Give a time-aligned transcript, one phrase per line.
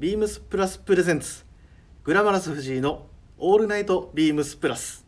[0.00, 1.44] ビームスプラス presents。
[2.02, 3.06] グラマラス藤井の
[3.38, 5.06] オールナイトビームスプラス。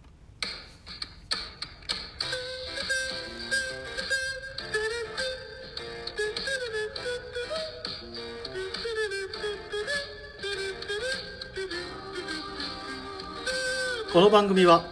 [14.13, 14.85] この番組は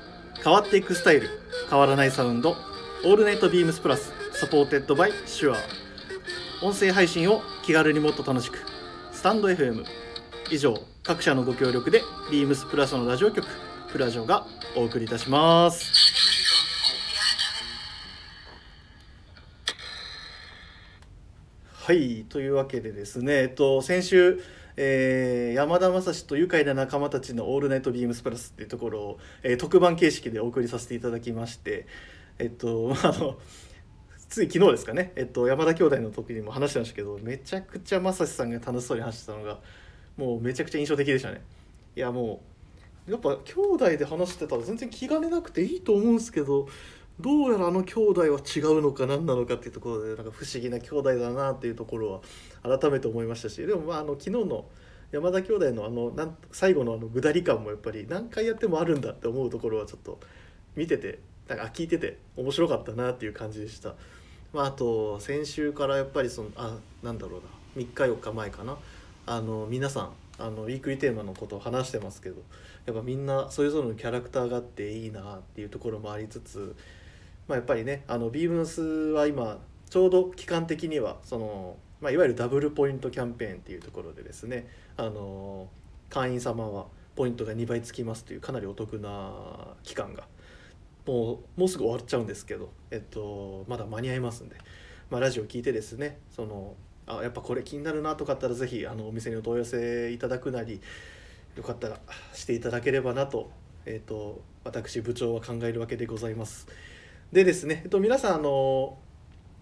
[0.42, 1.30] 変わっていくスタイル
[1.70, 2.56] 変わらないサウンド
[3.04, 5.56] オールナイトビームスプラス supported by シュア
[6.62, 8.58] 音声配信を気軽にもっと楽しく。
[9.24, 9.86] タンド FM
[10.50, 13.48] 以上各社のご協力でビームスプラスのラジオ局
[13.90, 15.94] プラジオがお送りいたします。
[21.72, 24.42] はいというわけでですねえっと先週
[24.76, 31.86] えー山田雅史と愉快な仲間たちの「オールナイトビームスプラス」っていうところを、えー特番形式でお送りさせていただきまして
[32.38, 33.38] えっとあの
[34.34, 39.60] つい昨日ですかね、えっと、山田兄弟の時にも話してましたけどめちゃくちゃ雅史さんが楽しそうに話してたのが
[40.16, 41.40] もうめちゃくちゃ印象的でしたね
[41.94, 42.42] いやも
[43.06, 46.66] うやっぱ兄弟で話してたら全然気兼ねなくていいと思うんですけど
[47.20, 52.20] どうやらあの兄弟は違うのか何なのかっていうところでなんか不思議な兄弟だなっていうところ
[52.64, 54.64] は改めて思いましたしでもまああの昨日の
[55.12, 60.18] 山田兄弟のあのなん最後のあのぐだり感もやっぱり何回やってもあるんだって思うところはちょっと
[60.74, 63.94] 見ててなんか聞いてて面白かったなっていう感じでした。
[64.54, 68.78] まあ、あと先週からやっぱりそのあなんだろうな3日4日前かな。
[69.26, 72.42] あの皆さんあのウィークリーテーマのことを話してますけど
[72.86, 76.76] やっぱみんなそれぞれのキャラクターがあっていいなっていうところもありつつ、
[77.48, 85.68] まあ、やっぱりねあのビームスは今ちょうど期間的にはその、まあ、いわゆるダブルポイントキャンペーンっていうところでですねあの
[86.10, 89.32] 会員様はポイントが2倍つきますというかなりお得な
[89.82, 90.26] 期間が
[91.06, 94.56] もうもうすぐ終わっちゃうんですけど、えっと、まだ間に合いますんで、
[95.10, 96.74] まあ、ラジオ聞いてですねその
[97.06, 100.80] あやっぱこれ気になるなとかあったらぜひあのお店にお問い合わせいただくなり
[101.56, 101.98] よかったら
[102.32, 103.50] していただければなと,、
[103.84, 106.66] えっと私部長は考えるわけでございます。
[107.32, 108.96] でですね、えっと、皆さんあの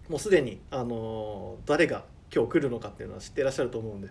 [0.07, 4.09] もうすでにあの誰が今日来るのかっていうのは知ってらっしゃると思うんで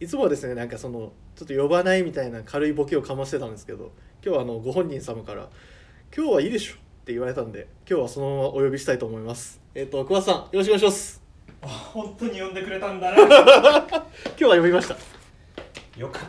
[0.00, 3.92] いつもはですねなんかそのちょっと呼ばないみたいな軽いボケをかましてたんですけど
[4.24, 5.48] 今日はあのご本人様から
[6.16, 9.60] 「今日はいいでしょ」って言われたんで今日はそのままお呼びしたいと思います。
[9.74, 11.22] えっ、と桑田さんよろしくお願いします。
[11.62, 13.18] 本当に呼んでくれたんだな。
[13.22, 14.96] 今日は呼びました。
[15.98, 16.22] よかっ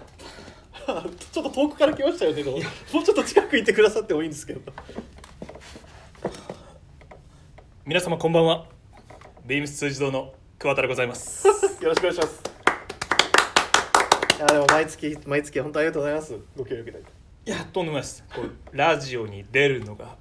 [1.31, 4.59] ちょっと遠くから来ましたよねもうちょっと近く行ってくださってもいいんですけど。
[4.59, 4.71] た
[7.85, 8.67] 皆様こんばんは。
[9.45, 11.47] ビームス通じ堂の桑田でございます。
[11.47, 11.53] よ
[11.89, 12.43] ろしくお願いします。
[14.37, 16.37] いやでも毎月毎月本当ありがとうございます。
[16.57, 17.16] ご協力いただいて
[17.47, 18.25] いやとんでもないです。
[18.35, 20.17] こうラジオに出るのが。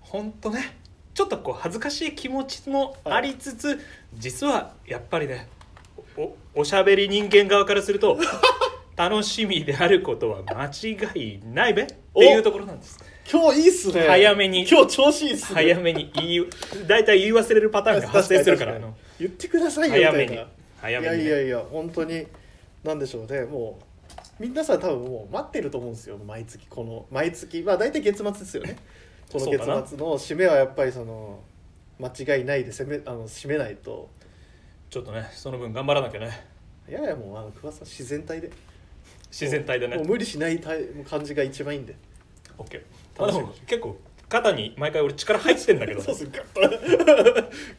[0.00, 0.78] 本当ね
[1.12, 3.78] ちょっとこう恥ずかしい気持ちもありつつ、
[4.14, 5.48] 実はやっぱりね
[6.16, 8.18] おおしゃべり人間側からすると
[8.96, 12.98] 楽しみであることは間違いないべっていうところなんです。
[13.30, 14.00] 今日いいっすね。
[14.08, 14.66] 早めに。
[14.66, 15.56] 今日調子いいっすね。
[15.56, 16.46] 早めに言い
[16.86, 18.80] 大体言い忘れるパターンが発生するから。
[19.20, 20.46] 言ってくださいよみたいな。
[20.80, 21.10] 早めに。
[21.10, 21.24] 早めにね。
[21.24, 22.26] いやいやいや本当に
[22.82, 23.44] なんでしょうね。
[23.44, 23.91] もう
[24.38, 26.18] 皆さん多分もう待ってると思うんですよ。
[26.18, 28.76] 毎月この毎月まあ大体月末ですよね。
[29.30, 31.40] この月末の締めはやっぱりその
[31.98, 34.08] 間違いないで攻めあの締めないと。
[34.90, 36.46] ちょっとねその分頑張らなきゃね。
[36.88, 38.50] いやいやもうあの桑田さん自然体で。
[39.30, 39.96] 自然体でね。
[39.96, 41.94] もう無理しない感じが一番いいんで。
[42.58, 42.82] OK
[43.18, 43.96] まあでも結構
[44.28, 46.00] 肩に毎回俺力入ってんだけど。
[46.02, 46.60] そうっすグッと。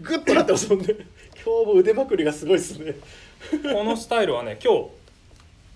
[0.01, 0.87] グッとなってますもんね。
[1.43, 2.95] 今日も腕まくりがすごいですね。
[3.63, 5.02] このスタイルはね今日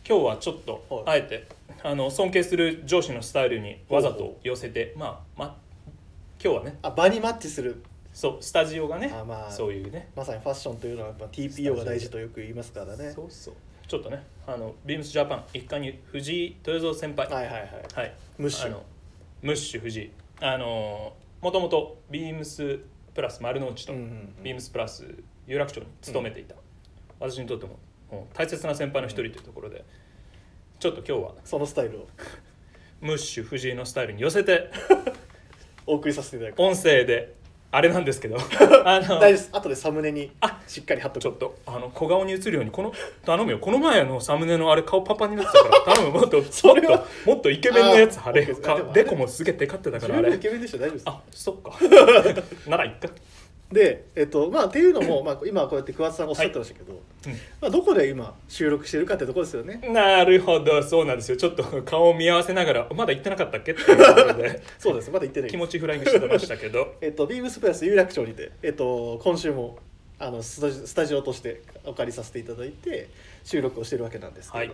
[0.10, 1.46] 今日はちょっとはあえて
[1.84, 5.56] あの尊敬する上司のスタイルにわざと寄せてまあまあ
[6.42, 6.78] 今日はね。
[6.82, 7.84] あ場にマッチする。
[8.14, 10.08] そうスタジオがねあまあそういうね。
[10.16, 13.12] まさにファッションというのはやっぱ TPO が大事とよく言いますからね。
[13.12, 13.54] そうそう。
[13.86, 17.28] ちょっとねあのビームスジャパン一貫に藤井豊三先輩。
[17.28, 17.70] はいはいはい。
[17.94, 18.78] はい、ムッシュ。
[19.42, 20.12] ムッシュ藤井。
[20.40, 22.80] あのもともとビームス
[23.14, 24.44] プラス丸の内と、うんうんうん。
[24.44, 25.06] ビームスプラス
[25.48, 26.56] 有楽町に勤めていた、
[27.20, 27.78] 私にとっても
[28.34, 29.84] 大切な先輩の一人というところで、
[30.80, 32.08] ちょっと今日はそのスタイルを。
[33.02, 34.72] ムッシュ藤井のスタイルに寄せて
[35.86, 36.60] お送りさせていただく。
[36.62, 37.34] 音声で
[37.72, 38.38] あれなんですけど
[38.86, 39.50] あの大丈夫です。
[39.52, 41.24] 後でサムネにあしっかり貼っとく。
[41.24, 42.94] ちょっとあの小顔に映るようにこの
[43.26, 43.60] 頼むよ。
[43.60, 46.20] この前のサムネのあれ顔パンパンになってたから頼む。
[46.20, 48.44] もっと それはもっともっとイケメンのやつ貼れ。
[48.44, 50.36] あー OK かでもデコもすげえテカってたからあれ。
[50.36, 51.04] イケメンでしょ大丈夫です。
[51.08, 51.72] あそっか。
[52.70, 53.10] ならいっか
[53.72, 56.94] でえっとまあっていうのも、まあ、今こうやって桑田さんがおっしゃってましたけど、
[57.62, 59.82] まあ、どこで今収録してるかってところですよね。
[59.92, 61.38] なるほどそうなんですよ。
[61.38, 63.74] ちょっと顔を見合わせながらまだ言ってなかったっけ？
[63.74, 64.62] っていうところで。
[64.80, 66.96] そうですまだ言ってない気持ちフライングしてましたけど。
[67.02, 69.78] えっとビームスプラス有楽町にてえっと今週も
[70.20, 73.10] あのスタジスタジオとしてお借りさせていただいて
[73.44, 74.72] 収録をしてるわけなんですけど、はい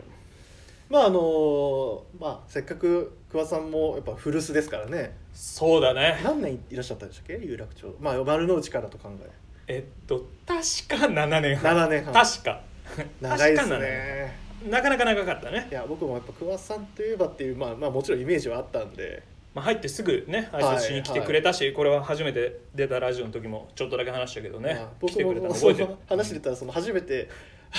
[0.90, 5.16] まああのまあせっかく桑さんもやっぱ古巣ですからね。
[5.34, 6.20] そうだね。
[6.24, 7.46] 何年いらっしゃったんでしたっけ？
[7.46, 7.96] 有楽町。
[8.00, 9.30] まあ丸の内からと考え。
[9.68, 11.76] えっと確か7年半。
[11.76, 12.14] 7年半。
[12.14, 12.62] 確か。
[13.22, 14.38] 長いです確かね
[14.70, 15.68] なかなか長かったね。
[15.72, 19.24] いや僕もやっぱ桑さんといえばっていうまあまあもちろんイメージはあったんで。
[19.54, 25.90] まあ、入ってすぐね挨拶しに来てくれたし、これは初めて出たラジオの時もちょっとだけ話したけどね、まあ僕来てくれたも覚えてる。
[25.90, 27.30] の話でたらその初めて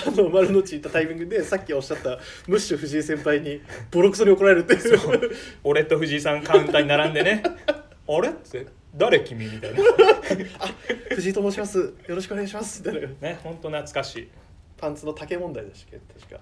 [0.06, 2.18] あの丸の内行ったタイミングでさっきおっしゃった
[2.48, 3.60] ムッシュ藤井先輩に
[3.90, 5.30] ボロクソに怒られるっていう。
[5.62, 7.42] 俺と藤井さんカウンターに並んでね。
[8.06, 9.80] あれって誰君みたいな。
[11.10, 11.78] 藤井と申します。
[11.78, 12.82] よろしくお願いします。
[12.84, 13.08] みたいな。
[13.20, 14.28] ね本当懐かしい。
[14.76, 16.20] パンツの丈問題でしたっけ？
[16.20, 16.40] 確か。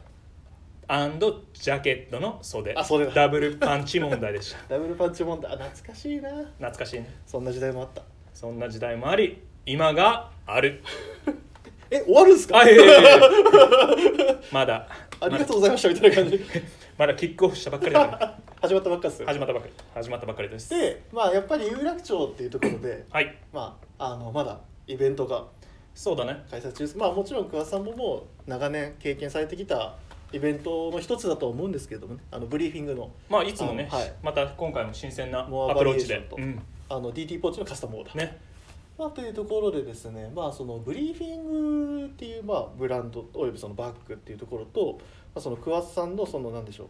[0.88, 2.74] アンドジャケットの袖。
[2.74, 3.12] あ袖だ。
[3.12, 4.58] ダブルパンチ問題でした。
[4.74, 5.52] ダブルパンチ問題。
[5.52, 6.30] あ懐かしいな。
[6.30, 7.14] 懐かしいね。
[7.26, 8.02] そんな時代もあった。
[8.34, 10.82] そんな時代もあり今がある
[11.94, 12.58] え終わるんすか？
[12.60, 13.20] あいやいやいや
[14.50, 14.88] まだ。
[15.20, 16.40] ありがとうございましたみたいな感じ。
[16.98, 17.14] まだ。
[17.14, 18.38] キックオフしたばっかりだから。
[18.62, 19.26] 始まったばっかですよ。
[19.26, 20.70] 始まったばっかり始まったばっかりです。
[20.70, 23.36] でまあやっぱり有楽町っていうところではい。
[23.52, 25.44] まああのまだイベントが
[25.94, 26.42] そうだね。
[26.50, 26.96] 開催中です。
[26.96, 28.16] まあもちろん桑さんもも
[28.46, 29.94] う長年経験されてきた
[30.32, 32.20] イベントの一つだと思うんですけれどもね。
[32.30, 33.10] あのブリーフィングの。
[33.28, 34.12] まあいつもね、はい。
[34.22, 36.36] また今回も新鮮なモアアプローチでバリエーションと。
[36.36, 36.62] うん。
[36.88, 38.38] あの DT ポーチのカスタムオーダー、ね
[38.98, 44.98] まあ、というところでですね、まあ、そのブリーフィングっていう、まあ、ブランドおよびそのバッグっていうところと、
[45.34, 46.88] まあ、その桑田さんのそのなんでしょ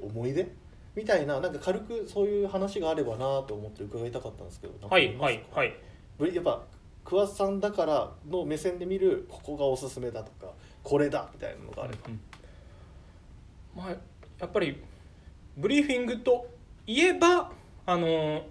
[0.00, 0.46] う思い出？
[0.94, 5.74] みたいななんか軽くそういう話があればなと思って伺いたかったんですけどはいはいはい。
[6.20, 6.62] やっぱ
[7.04, 10.52] 桑田さんだからの目線で見るここがおすすめだとか
[10.82, 12.20] これだみたいなのがあれば、うん
[13.74, 13.90] まあ
[14.38, 14.82] やっぱり
[15.56, 16.46] ブリーフィングと
[16.86, 17.50] いえば
[17.86, 18.44] あの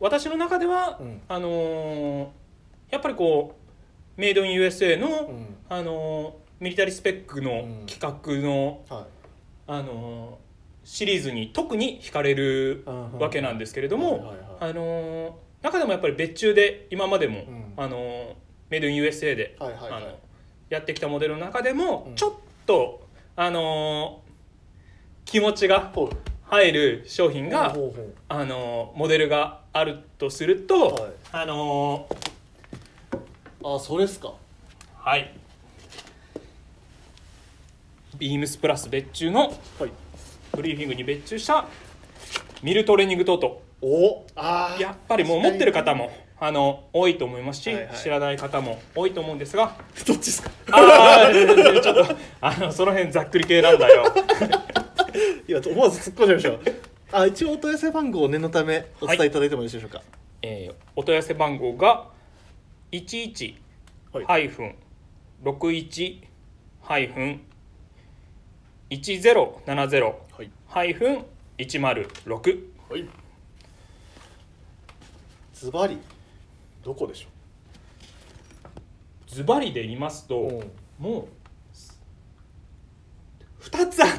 [0.00, 1.20] 私の中では、うん。
[1.28, 2.26] あのー
[2.90, 3.56] やっぱりこ
[4.16, 5.56] うメイドイン USA の、うん。
[5.68, 7.86] あのーミリタリースペックのうん。
[7.86, 9.04] 企画の、はい。
[9.66, 10.44] あのー
[10.86, 13.18] シリーズに特に惹かれるうん。
[13.18, 15.32] わけなんですけれども、あのー
[15.62, 17.72] 中でもやっぱり別注で今までも、うん。
[17.76, 18.34] あのー
[18.70, 20.18] メイドイン USA で、あの
[20.70, 22.14] やってきたモデルの中でも、うん。
[22.14, 22.32] ちょっ
[22.66, 23.06] と
[23.36, 24.24] あのー
[25.24, 25.90] 気持ちが
[26.46, 27.74] 入る商品が、
[28.28, 31.12] あのーモデルがあるとすると、はい。
[31.32, 32.34] あのー
[33.76, 34.32] あそれっすか。
[34.98, 35.32] はい。
[38.18, 39.90] ビームスプラス別注のはい。
[40.54, 41.66] ブリーフィングに別注した
[42.62, 43.62] ミルトレーニングトート。
[43.80, 44.82] おあー。
[44.82, 47.96] やっぱりもう持ってる方もあの多いと思いますし、はいはい。
[47.96, 49.76] 知らない方も多いと思うんですが。
[50.06, 50.50] どっちですか。
[50.70, 54.04] ああちょっとあのその辺ざっくり系なんだよ
[55.46, 56.76] いや思わず突っ込んじゃいましたよ。
[57.12, 60.02] あ一応お問い合わせ番号を念のためお伝えいただいてもよろしいでしょうか、
[60.42, 62.08] えーお問い合わせ番号が
[62.90, 63.54] 11
[64.12, 64.74] はいハイフン
[65.44, 66.22] 61
[66.82, 67.40] ハイフン
[68.90, 70.50] 1070はい。
[70.66, 71.24] ハイフン
[71.58, 73.08] 106はい。
[75.54, 75.98] ズバリ
[76.82, 77.28] どこでしょ
[79.28, 80.62] ズバリで言いますと、
[81.00, 81.02] う。
[81.02, 81.28] もう
[83.62, 84.13] 2つあ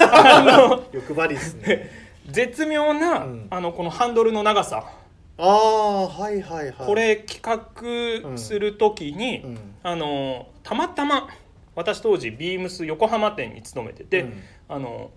[0.00, 1.90] あの欲張りですね。
[2.28, 3.46] 絶妙な、うん。
[3.50, 4.90] あのこのハンドルの長さ、
[5.38, 6.74] ああはいはいはい。
[6.78, 9.58] これ企画する時に、うん。
[9.82, 11.28] あのたまたま
[11.74, 14.42] 私当時ビームス横浜店に勤めてて、うん。
[14.68, 15.10] あの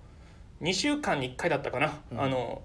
[0.61, 2.21] 2週間に1回だったかな、うん。
[2.21, 2.61] あの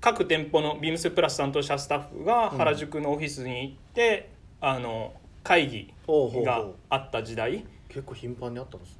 [0.00, 6.74] 各店舗のビームスプラス担当者スタッフが原宿のオフィスに行って、あの会議がう。
[6.88, 7.64] あった時代。
[7.90, 8.99] 結構頻繁にあったんですね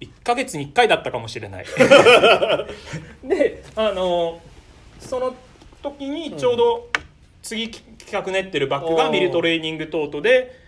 [0.00, 1.64] 1ヶ月に1回だったかもしれない。
[3.24, 4.40] であの
[4.98, 5.34] その
[5.82, 6.88] 時にちょうど
[7.42, 10.58] 次企画練ってるバッグがミルトレーニングトートで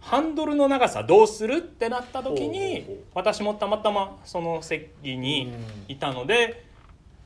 [0.00, 5.52] ハンドルの長さどうするってなった時に私もたまたまその席に
[5.88, 6.64] いたので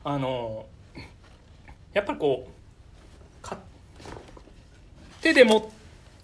[0.03, 0.65] あの
[1.93, 3.57] やっぱりこうか
[5.21, 5.71] 手でも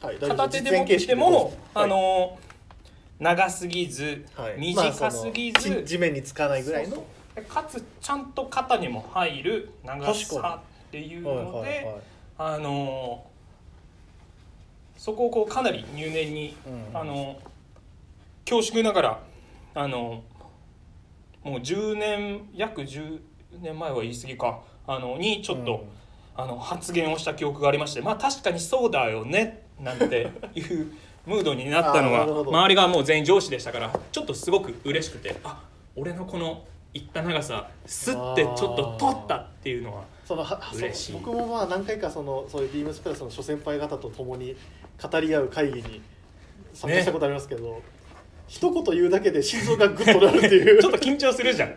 [0.01, 2.39] はい片手で持っても、どうぞあの
[3.19, 4.55] 長すぎず、はい。
[4.57, 7.03] 短すぎず、まあ地地面につかないぐらいの。
[7.47, 11.95] かつちゃんと肩にも入る長さっていうはいので、はいはい
[12.37, 13.25] あの
[14.97, 16.97] そこをこうかなり入念に、うん。
[16.97, 17.37] あの
[18.45, 19.19] 恐縮ながら
[19.73, 20.23] あの
[21.43, 23.19] もう10年約10
[23.61, 25.95] 年前は言い過ぎかあのにちょっと、うん。
[26.37, 30.91] あの発言をした記憶がありましてまあ確かにそうだよねなんていう
[31.25, 35.63] ムードになったのは周りがもう全員上司でしたからちょっとすごく嬉しくてあ
[35.95, 36.63] 俺のこの
[36.93, 41.13] いった長さスッてちょっと取ったっていうのはその嬉しい。
[41.13, 44.55] 僕もまあ何回かそのそういうビームスプラスの諸先輩方と共に
[45.01, 46.01] 語り合う会議に
[46.73, 47.81] 参加したことありますけど、
[48.47, 50.79] 一言言うだけで心臓がグッとなるっていう。
[50.81, 51.75] ちょっと緊張するじゃん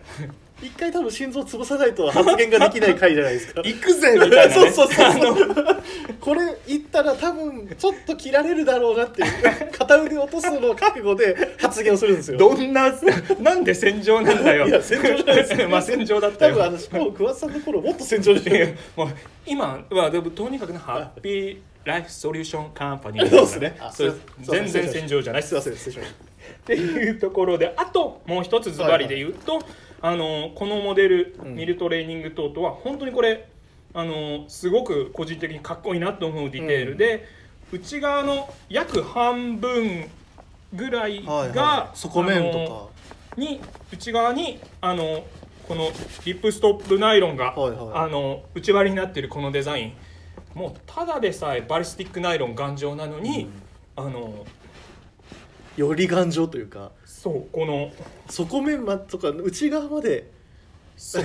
[0.61, 3.63] 一回多分心臓潰さないと発言ができない回じゃないですか。
[3.63, 5.83] 行くぜみたいな、ね、そうそうそう
[6.21, 9.73] これ言ったら多分ちょっと切られるだろうなっていう。
[9.79, 12.39] 片腕落とすのを覚悟で発言をするんですよ。
[12.39, 12.93] どんな
[13.41, 14.67] なんで戦場なんだよ。
[14.67, 16.55] いや戦場じゃないです まあ戦場だったよ。
[16.55, 18.75] 多分あのしかも桑田さんの頃もっと戦場でしたい。
[18.97, 19.09] もう
[19.47, 23.61] 今はでもとにかくねハッピーライフソリューションカンパニーです。
[23.61, 23.79] ね
[24.41, 25.43] 全然戦場じゃない。
[25.43, 26.11] っすいません失礼しまし
[26.49, 29.61] っていうところであともう一つズバリで言うと、
[30.01, 31.55] あのこのモデル、うん。
[31.57, 33.49] ミルトレーニングトートは本当にこれ
[33.95, 36.97] あのすごく個人的にかっこいいなと思うディテール。
[36.97, 37.27] で、
[37.73, 40.09] 内側の約半分
[40.75, 41.97] ぐらいたはいが、はい。
[41.99, 42.91] 底面と
[43.37, 43.61] に
[43.93, 45.25] 内側にあの
[45.67, 45.91] この
[46.25, 47.91] リップストップナイロンが、はいはい。
[47.95, 49.93] あの内割りになっているこのデザイン。
[50.55, 53.49] もうただでさえバリスティックナイロン頑丈なのに、
[53.97, 54.51] あのか
[55.77, 56.91] より頑丈というか
[57.29, 57.91] そうこの
[58.31, 60.31] 底面まとか内側まで
[60.97, 61.25] そう。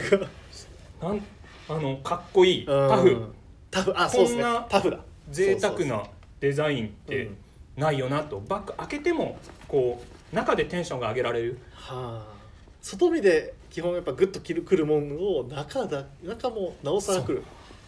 [1.01, 1.21] なん
[1.69, 2.89] あのかっこいいうん。
[2.89, 3.33] タフ。
[3.71, 4.43] タフあそうですね。
[4.43, 4.99] こんなタフだ。
[5.31, 6.03] 贅沢な
[6.39, 7.37] デザインってうん。
[7.77, 8.41] ないよなと。
[8.41, 11.59] バッグ開けてもこう中でテンションが上げられる。
[11.73, 12.33] はあ。
[12.81, 17.43] 外見で基本やっぱグッときるくるものを中だ中もなおさらくる。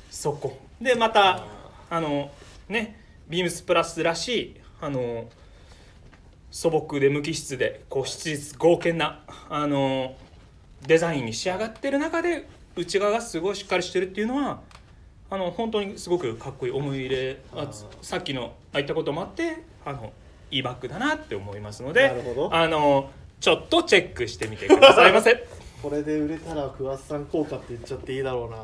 [0.10, 0.58] そこ。
[0.80, 1.46] でまた
[1.90, 2.32] あの
[2.70, 5.30] ねビームスプラスらしいあの
[6.56, 9.20] 素朴で無機質でこう質実剛健な
[9.50, 10.16] あの
[10.88, 12.48] デザインに仕上がってる中で
[12.78, 14.62] 内側がすごいしっかりしてるっていうのは
[15.30, 17.68] あの本当にすごくかっこいい思い入れあ
[18.02, 20.14] さっきのああいったこともあってあの
[20.50, 22.56] いいバッグだなって思いますのなでるほど。
[22.56, 23.10] あの
[23.42, 25.46] ちょっとチェックしてみてくださいませ。
[25.84, 28.58] これで売れたら桑田さん効果って言っちゃっていいだろうな。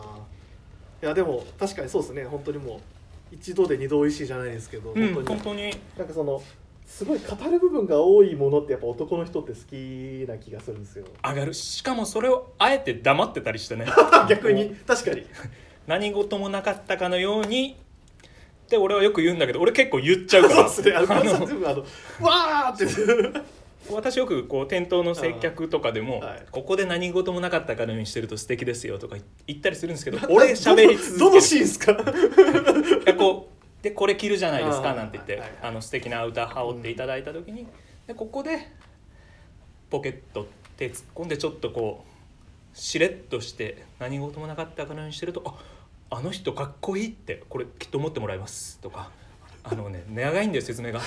[1.03, 2.23] いやでも確かにそうですね。
[2.23, 5.27] 本当にもう一度で二度おいしいじゃないですけど、うん、本当に。
[5.27, 5.77] 本当に。
[5.97, 6.41] なんかその
[6.91, 11.05] すごい語る部分が多いものってやっぱ男の人って好きな気がするんですよ。
[11.23, 11.53] 上がる。
[11.53, 13.85] しかもそれをあえて黙ってたりしてね。
[14.29, 14.75] 逆に。
[14.85, 15.25] 確かに。
[15.87, 17.77] 何事もなかったかのように。
[18.65, 20.67] って俺はよく言うんだけど俺結構言っちゃうから。
[20.69, 20.97] そうですね。
[20.97, 21.79] あのあの全部あの
[22.19, 23.41] わーって。
[23.89, 29.15] 私よくこう店頭の接客とかでも、はいここで何事もなかったかのようにしてると素敵ですよとか
[29.47, 31.59] 言ったりするんですけど俺喋り続けるどのシー。
[31.59, 31.95] ンですか
[33.17, 37.67] こうでこれ着るじゃないですかなんて言って、はいはいあの素敵なアウター羽織っていただいた時に、
[38.07, 38.71] でここで
[39.89, 40.47] ポケット
[40.77, 42.05] 手突っ込んでちょっとこ
[42.73, 45.43] うしれっとして何事もなかったかのようにしてると
[46.09, 49.09] ああの人かっこいいってこれきっと思ってもらいますとか。
[49.63, 50.99] あのね長いんだよ説明が。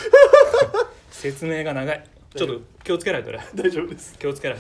[1.11, 2.05] 説明が長い。
[2.37, 3.39] ちょっと気をつけないとね。
[3.55, 4.17] 大丈夫です。
[4.19, 4.59] 気をつけない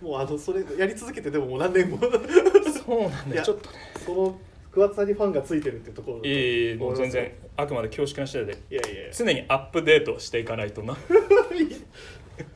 [0.00, 1.98] もうあのそれやり続けてでももう何年も。
[1.98, 3.42] とそうなんだよ。
[3.42, 3.76] ちょっとね。
[4.04, 8.52] その桑田さんにファンがついてるっていうところいえいえもう全然あくまで恐縮な次第で。
[8.70, 9.12] いやいやいや。
[9.12, 10.96] 常にアップデートしていかないとな。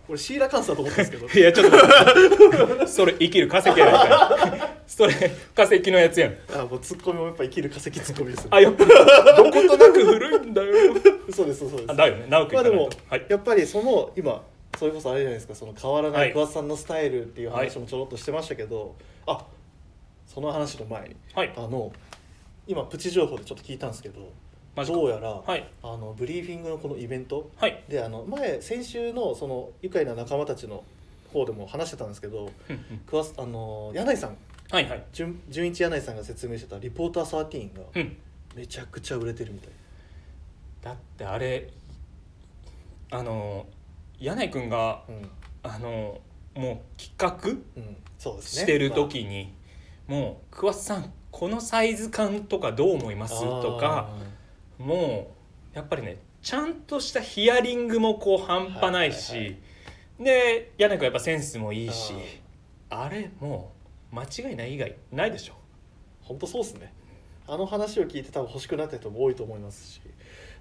[0.09, 1.29] 俺シーラカンサーと思ったんですけど。
[1.39, 2.87] いやちょっと待って。
[2.87, 4.79] それ生きる化石やないかい。
[4.87, 5.15] それ
[5.55, 6.37] 化石のやつやん。
[6.53, 8.73] あもうツッコミもやっぱ生きる化石ツッコミですよあやっ。
[8.75, 8.85] ぱ
[9.37, 10.75] どことなく古いんだよ。
[11.33, 11.85] そうですそうです。
[11.89, 12.27] あだよね。
[12.29, 13.27] 直くまあでもはい。
[13.29, 14.43] やっぱりその今
[14.79, 15.55] それこそあれじゃないですか。
[15.55, 16.31] その変わらなはい。
[16.31, 19.47] い桑田さんのスタイルっていう話もちょろっとしてましたけど、あ
[20.27, 21.17] その話の前に。
[21.35, 21.53] はい。
[21.57, 21.93] あの
[22.67, 24.21] 今プチ情報でちょっと聞いたんですけど
[24.79, 25.69] マジかどうやら、はい。
[25.83, 27.83] あのブリーフィングのこのイベントはい。
[27.89, 30.85] であの前先週のその愉快な仲間たちの
[31.33, 33.01] 方でも話してたんですけどうんうん。
[33.07, 34.37] 桑田あの柳井さん。
[34.71, 35.05] はいはい。
[35.13, 38.17] 純純一柳井さんが説明してたリポーター13がうん。
[38.55, 39.71] めちゃくちゃ売れてるみたい。
[40.81, 41.69] だってあれ
[43.11, 43.67] あの
[44.21, 45.29] 柳井君がうん、
[45.65, 46.21] あの
[46.55, 48.63] もう企画うん、そうですね。
[48.63, 49.53] してる時に、
[50.07, 54.11] もう桑田さんこのサイズ感とかどう思いますまあとか
[54.79, 55.35] も
[55.75, 59.57] うやっぱりねちゃんとしたヒアリングもこう半端ないし、はいはいは
[60.21, 62.13] で柳君やっぱセンスもいいし
[62.91, 63.73] あれも
[64.13, 65.55] う間違いない以外ないでしょ。
[66.23, 66.93] 本当そうですね。
[67.47, 70.01] あの話を聞いて多分欲しくなった人も多いと思いますし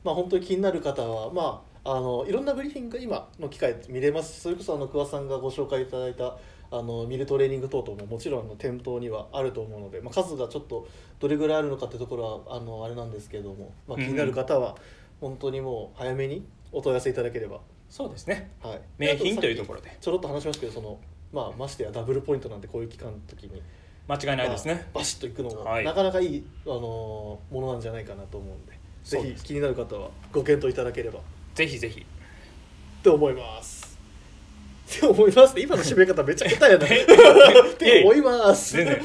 [0.06, 6.38] まあ本当に気になる方はまああのいろんなブリーフィングが今の機会で見れますしそれこそあの桑田さんがご紹介いただいた
[6.72, 10.88] あのミルトレーニング等々ももちろん店頭にはあると思うので、まあ、数がちょっと
[11.20, 14.76] どれぐらいあるのかってところはあのあれなんですけども、まあ、気になる方は
[15.22, 17.60] 本当にもう早めにお問い合わせいただければ、
[17.90, 18.52] そうですね。
[18.62, 19.98] はい、名品というところろで。
[20.00, 21.00] ちょろっと話しましたけどその、
[21.32, 23.62] まあ、ましてやダブルポイントなんてこういう期間の時に。
[24.08, 24.88] 間違いないですね。
[24.94, 25.86] バシッといくのも、はい。
[25.86, 31.20] なかなかいい、あのーものなんじゃないかなと思うんでぜひ気になる方はご検討いただければ。
[31.56, 32.06] ぜひぜひ。
[33.04, 33.77] と思います
[34.96, 35.56] って思います。
[35.56, 36.88] ね今の締め方めっちゃ下手やな。
[36.90, 37.04] え
[37.72, 38.76] って思います。
[38.78, 39.02] 全然。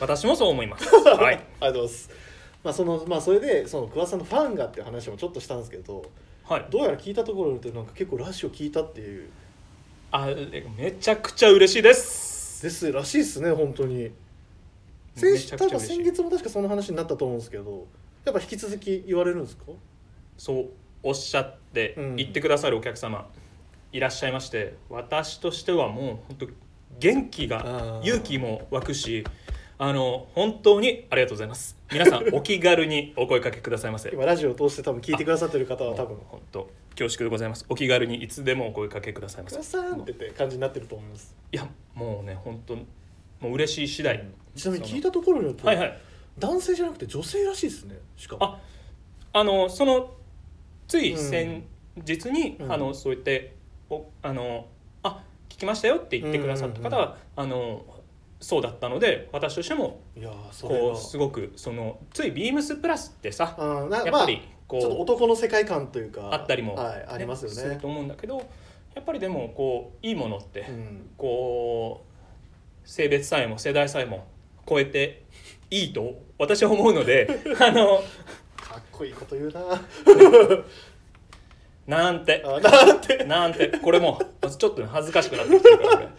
[0.00, 0.88] 私もそう思います。
[1.04, 1.34] はい。
[1.60, 2.10] ありがとうございます。
[2.64, 6.04] まあそのまあそれでその桑田さんのファンがっていう話もちょっとしたんですけど
[6.44, 6.66] はい。
[6.70, 9.28] どうやら聞いたところでなんか結構ラジオ聞いたっていう。
[10.10, 10.28] あ
[10.76, 12.62] めちゃくちゃ嬉しいです。
[12.62, 14.10] ですらしいですね本当に。
[15.20, 17.86] め先先月も確かその話になったと思うんですけど
[18.24, 19.64] やっぱ引き続き言われるんですか？
[20.38, 20.66] そう
[21.02, 22.16] おっしゃってうん。
[22.16, 23.28] 言ってくださるお客様
[23.92, 26.46] いらっしゃいまして私としてはもう本当
[26.98, 29.24] 元気が勇気も湧くし
[29.78, 31.76] あの本当にありがとうございます。
[31.92, 34.10] 皆さん お気軽にお声かけくださいませ。
[34.12, 36.16] 今ラジオを通して多分聞いてくださってる方は多分。
[36.28, 36.68] 本当
[36.98, 37.64] 恐縮でございます。
[37.68, 39.56] お気軽にいつでもお声かけください「ませ。
[39.56, 41.36] 桑田さん」ってて感じになってると思います。
[41.52, 42.84] いやもうね本当も
[43.50, 44.24] う嬉しい次第、
[44.56, 45.98] ちなみに聞いたところによると、はいはい。
[46.36, 47.96] 男性じゃなくて女性らしいですね。
[48.16, 48.44] しかも。
[48.44, 48.60] あ
[49.32, 50.12] あのその
[50.88, 51.62] つい先
[51.96, 52.72] 日に、うん。
[52.72, 53.54] あのそう言って
[53.90, 54.66] おあの
[55.02, 57.84] あ聞きましたよって言ってくださった方は、あの
[58.40, 60.00] そうだったので私としても
[60.62, 63.56] こうすごくそのついビームスプラスってさ
[63.90, 67.56] やっぱりこちょっとう男の世界観というかあったりも、はい、ありますよね。
[67.56, 68.36] すると思うんだけど
[68.94, 71.10] やっぱりでもこういいものって、うん。
[71.16, 72.04] こ
[72.84, 74.26] う性別さえも世代さえも
[74.68, 75.24] 超えて
[75.70, 77.28] いいと私は思うので
[77.60, 78.02] あの
[78.56, 79.60] かっこいいこと言うな
[81.88, 82.44] なんて。
[82.44, 83.24] あなんて。
[83.24, 83.68] なんて。
[83.68, 86.10] これもうちょっとね恥ずかしくなってきてるから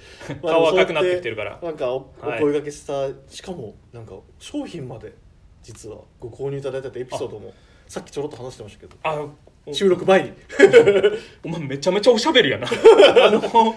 [0.41, 1.59] 顔赤くなってきてるから。
[1.61, 5.13] なんかお声掛けした、しかもなんか商品まで
[5.61, 7.53] 実はご購入いただいたエピソードも
[7.87, 9.27] さっきちょろっと話してましたけどあ
[9.67, 10.33] お収録前に。
[11.45, 12.65] お前めちゃめちゃおしゃべりやな。
[13.27, 13.75] あの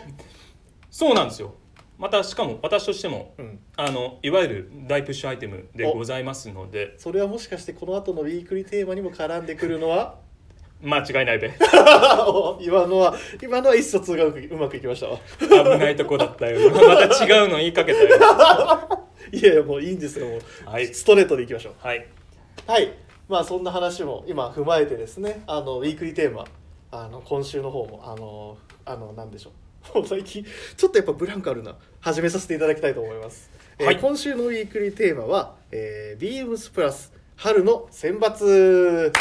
[0.90, 1.54] そうなんですよ。
[1.98, 3.60] またしかも私としてもうん。
[3.76, 6.94] あのいわゆる大プッシュアイテムでございますので。
[6.98, 10.18] それはもしかしてこの後のウィークリーテーマにも絡んでくるのは？
[10.82, 11.52] 間違いないべ。
[12.60, 15.18] 今のは今のは一卒がうまくいきましたわ。
[15.38, 16.70] 危ないとこだったよ。
[16.70, 18.08] また違うの言いかけたよ。
[19.32, 20.86] いやいやもういいんですよもう、はい。
[20.92, 21.74] ストレートでいきましょう。
[21.78, 22.06] はい。
[22.66, 22.92] はい。
[23.28, 25.42] まあそんな話も今踏まえてですね。
[25.46, 26.44] あのウィークリーテーマ。
[26.90, 29.50] あの今週の方もあのあのなんでしょ
[29.94, 29.98] う。
[29.98, 30.44] も う最近
[30.76, 31.76] ちょっとやっぱブランクあるな。
[32.00, 33.98] 始めさせていただきたいと思います、えーはい。
[33.98, 39.12] 今週のウィークリーテーマは、えー、ビームスプラス春の選抜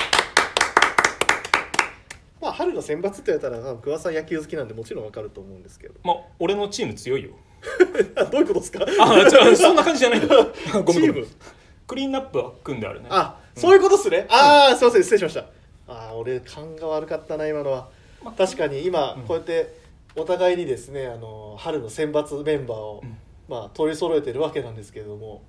[2.42, 5.96] まあ春の選抜って言われたら多分桑田さん野球好きなんでもちろんわかると思うんですけど。
[6.04, 7.32] まあ俺のチーム強いよ。
[8.16, 8.86] あ どういうことですか？
[9.00, 10.86] あ違うそんな感じじゃないんだごめん。
[10.86, 11.22] チごめーム。
[11.22, 11.28] ん
[11.88, 13.08] クリーンナップは組んであるね。
[13.12, 15.42] あそういうことっすね、ああすいません失礼しました。
[15.88, 17.90] ああ俺勘が悪かったな今のは。
[18.24, 19.22] まあ確かに今うん。
[19.24, 19.74] こうやって
[20.16, 23.18] お互いにですねあの春の選抜メンバーを、うん。
[23.48, 25.44] まあ取り揃えてるわけなんですけれども。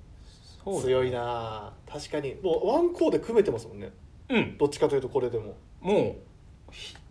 [0.66, 0.80] ね。
[0.82, 2.34] 強いな確かに。
[2.42, 3.92] もうワンコーで組めてますもんね。
[4.28, 4.58] うん。
[4.58, 6.16] どっちかというとこれでも、もうひ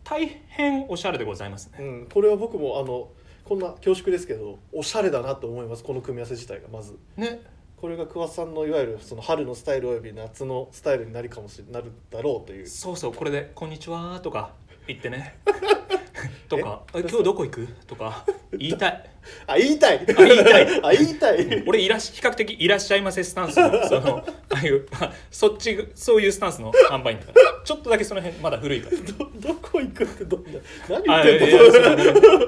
[0.04, 1.78] 大変おしゃれでございますね。
[1.80, 3.10] うん、これは僕もあの
[3.44, 6.98] こんな恐縮ですけどおしゃれだなと思いますこの組み合わせ自体がまず。
[7.18, 7.42] ね。
[7.78, 12.68] これが桑田さんのいわゆるその春のスタイルおよび夏のスタイルになるかもしれなるだろうという。
[12.68, 14.54] そうそうこれで「こんにちは」とか
[14.88, 15.38] 言ってね
[16.50, 17.00] とか「え？
[17.00, 18.26] え今日どこ行く?」とか。
[18.58, 19.04] 言いたい。
[19.48, 20.06] あ言いたい。
[20.06, 20.68] 言いたい。
[20.84, 21.64] あ言いたい。
[21.68, 24.18] 俺いらっし比較的「いらっしゃいませ」スタンスのその
[24.50, 27.34] ああいうあそっちそういうスタンスの販売員だか。
[27.34, 28.98] らちょっとだけその辺まだ古いから。
[28.98, 30.50] どどこ行くってどんな？
[30.90, 31.40] 何言あってん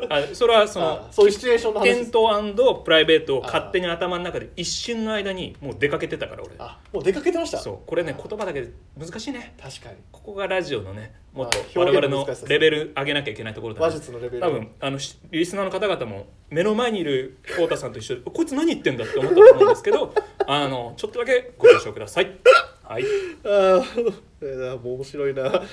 [0.10, 0.14] の？
[0.16, 2.02] あそれはそのあそういうシチュエーションの話。
[2.02, 6.54] ントプライベートを勝手に頭の中で一瞬の間にもう出かけてたから俺。
[6.58, 7.60] あもう出かけてました？
[7.60, 9.54] そうこれね言葉だけで難しいね。
[9.62, 9.96] 確かに。
[10.12, 14.41] ここがラジオのねもっとまあ我々のレベル上げなきゃいけないところだ、ね、話術のレベル。
[14.41, 20.13] 多分あのしリスナーの方々も目の前にいる浩太さんと一緒でこいつ何言ってんだって思ったと思うんですけど
[20.45, 22.38] あのちょっとだけご了承ください。
[22.84, 23.04] はい。
[23.43, 25.63] あーえーもう面白いな。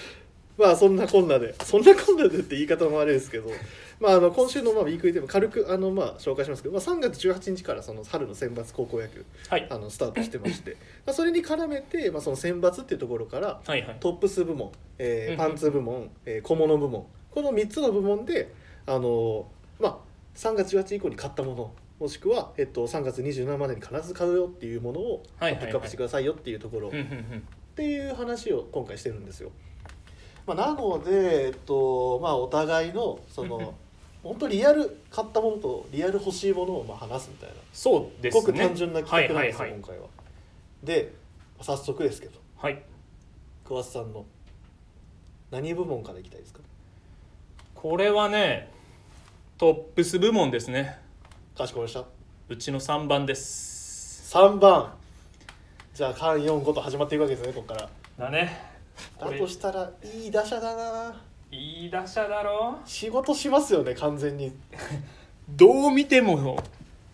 [0.59, 3.50] まあそんなこんなでそんなこんなでって言い方もあれですけど、
[3.98, 9.66] まあ、あの今週のまあウィークリーテーマ軽くあのまあ紹介しますけど、まあ、3月18日からその春の選抜高校野球はい。
[9.70, 10.72] あのスタートしてまして
[11.07, 13.96] まあそれに絡めて、まあ、その選抜っていうところからはいはい。
[14.00, 15.38] トップス部門、えーうん。
[15.38, 18.53] パンツ部門、えー小物部門この3つの部門で、
[18.87, 19.47] あの
[19.79, 19.99] まあ、
[20.37, 26.93] 3月18日以降に買ったものもしくは、えっと、3月27までに必ず買うよっていうものをピックアップしてくださいよっていうところ、っ
[27.77, 29.51] ていう話を今回してるんですよ。
[30.47, 33.75] まあ、なので、えっとまあ、お互いのその
[34.23, 37.55] 本当リアル買ったものとリアル欲しいものをまあ話すみたいな。
[37.73, 38.40] そうですね。
[38.40, 40.07] ごく単純な企画なんですよ、今回は。
[40.83, 41.12] で
[41.61, 42.38] 早速ですけど。
[42.57, 42.83] はい。
[43.64, 44.25] 桑田さんの
[45.51, 46.61] 何部門からいきたいですか？
[47.83, 48.69] これはね
[49.57, 50.99] トップス部門ですね。
[51.57, 52.05] かしこまりまし
[52.51, 54.31] うちの3番です。
[54.33, 54.93] た3番。
[55.95, 57.88] じゃあ3 4 5と始まっていくわけですねここから。
[58.19, 58.55] だね。
[59.19, 61.14] だとしたらいい打者だな。
[61.51, 62.79] いい打者だろ？
[62.85, 64.53] 仕事しますよね完全に。
[65.49, 66.62] どう見ても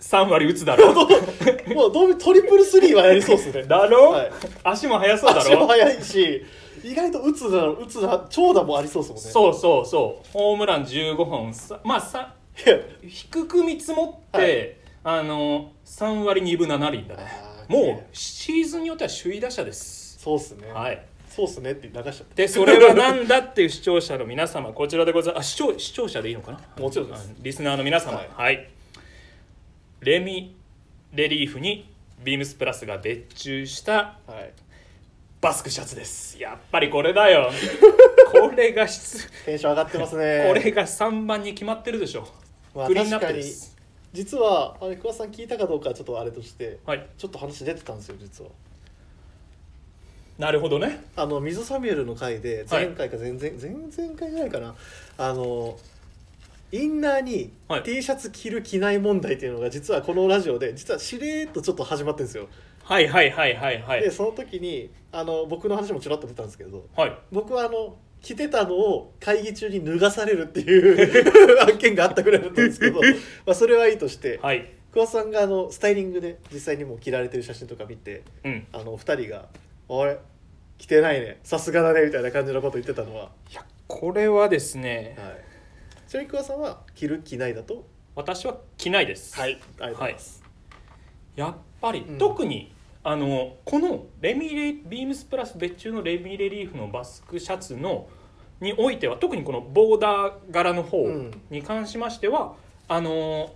[0.01, 0.93] 3割打つだろ。
[1.75, 3.63] もうどうトリプルスリーはやりそうっすね。
[3.63, 4.31] だろ、はい。
[4.65, 5.41] 足も速そうだろ？
[5.43, 6.45] 足も速いし
[6.87, 9.31] 意外と打つだろ打つだ長打もありそうですもんね。
[9.31, 10.33] そうそうそう。
[10.33, 11.53] ホームラン15本。
[11.53, 17.23] さまあさ低く見積もって、あの3割2分7厘だね。
[17.69, 20.19] もうシーズンによっては首位打者です。
[20.21, 21.05] そうっすね、はい。
[21.29, 25.47] そうっすねって流しちゃっでそれはなんだっていう視聴者の皆様こちらでございます。
[25.47, 26.61] あ視聴視聴者でいいのかな？
[26.79, 27.31] もちろんです。
[27.31, 28.17] あリスナーの皆様。
[28.19, 28.29] はい。
[28.35, 28.69] はい、
[30.01, 30.57] レミ
[31.13, 31.93] レリーフに
[32.25, 34.53] ビームスプラスが別注したたはい
[35.41, 36.41] バスクシャツです。
[36.41, 37.51] やっぱりこれだよ。
[38.33, 40.45] これが質テンション上がってますね。
[40.49, 42.27] これが3番に決まってるでしょ、
[42.75, 43.39] まあクリーンナッ確かに。
[43.41, 43.77] プです
[44.13, 47.07] 実はあれ桑田さん聞いたかどうかはちょっとあれとしてはい。
[47.19, 48.51] ちょっと話出てたんですよ実は。
[50.39, 51.05] なるほどね。
[51.17, 54.75] あの水サミュエルの回ではい前回か前々、前々回ぐらいかな。
[55.19, 55.79] あの
[56.73, 57.83] インナーにはい。
[57.83, 62.49] T シャツ着る着ない問題っていうのが実はこのラジオで実はしれーっとちょっと始まってるんですよ、
[62.89, 64.01] はいはいはいはいはい。
[64.01, 67.19] でその時にあの僕の話もちらっと出たんですけどはい。
[67.33, 73.01] 僕はあの着てたのを会議中に脱がされるっていう 案件があったぐらいだったんですけど
[73.45, 74.71] まあそれはいいとしてはい。
[74.93, 78.67] 桑田さんがあのスタイリングで実際にもう着られてる写真とか見てうん。
[78.73, 79.49] あのお二人が
[79.89, 80.17] 「おい
[80.79, 81.41] 着てないね。
[81.43, 85.17] さすがだね」みたいな感じのこと言ってたのは、いやこれはですね。
[85.19, 85.41] はい、
[86.09, 87.85] ちなみに桑田さんは着る着ないだと？
[88.15, 89.53] 私は着ないです、はい。
[89.53, 90.43] ありがとうございます、
[91.35, 92.19] やっぱり、うん。
[92.19, 92.73] 特に
[93.09, 98.09] あのこのレミレビームスプラス別注のレミレリーフのバスクシャツの
[98.61, 101.31] においては特にこのボーダー柄の方うん。
[101.49, 102.57] に関しましては、
[102.89, 103.53] あの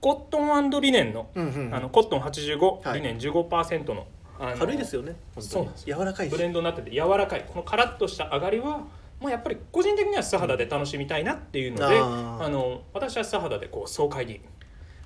[0.00, 3.00] コットンリネンの,、うんうんあのコットン85、はい。
[3.00, 4.08] リネン15%の
[4.40, 5.14] あの軽いですよね。
[5.38, 6.30] そうなんです柔らかいし。
[6.32, 7.44] ブレンドになってて柔らかい。
[7.46, 8.78] このカラッとした上がりは
[9.20, 12.42] もうやっぱり個人的には素肌で楽しみたいなっていうので、あー。
[12.42, 14.40] あの私は素肌でこう爽快に「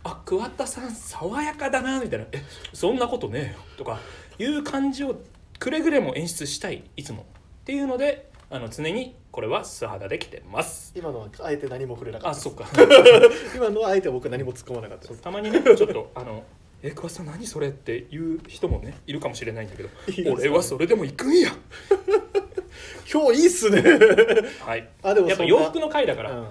[0.02, 4.00] あ桑田さん爽やかだな」みたいな「えそんなことねえよ」とか
[4.38, 5.20] いう感じを
[5.58, 7.26] くれぐれも演出したいいつも。
[7.60, 10.92] っていうのであの常にこれは素肌で着てます。
[10.96, 12.38] 今のはあえて何も触れなかった。
[12.38, 12.66] あそっか。
[13.54, 15.08] 今のはあえて僕何も突っ込まなかった。
[15.08, 16.42] ですたまにねちょっとあの
[16.82, 19.90] 「え桑田さん何それ?」っていう人もねいるかもしれないんだけど
[20.32, 21.50] 俺はそれでも行くんや。
[23.12, 23.82] 今日いいっすね。
[24.60, 24.88] はい。
[25.02, 26.46] あでもやっぱ洋服の回だから、うん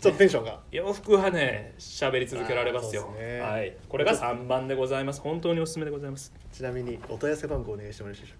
[0.00, 0.60] ちょっとテンションが。
[0.70, 3.14] 洋服はね喋り続けられますよ。
[3.18, 3.40] ね。
[3.40, 3.76] はい。
[3.88, 5.20] これが3番でございます。
[5.20, 6.32] 本当におすすめでございます。
[6.52, 8.34] ちなみにお問い合わせ番号お願いしてもよろしいでしょ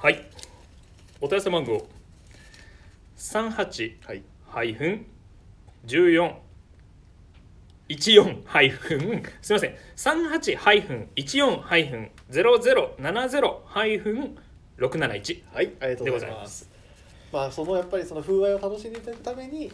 [0.00, 0.30] うはい。
[1.20, 1.86] お問い合わせ番号。
[3.16, 4.22] 38かはい。
[4.46, 5.06] ハイフン。
[5.86, 6.34] 14
[7.88, 9.00] 14ハイフン。
[9.42, 9.74] すみません。
[9.96, 11.08] 38ハイフン。
[11.16, 12.10] 14ハイフン。
[12.30, 14.38] 0070ハイフン。
[14.78, 16.70] 671はいありがとうございます。
[17.32, 19.70] まあそのやっぱりその風合いを楽しんでいただくために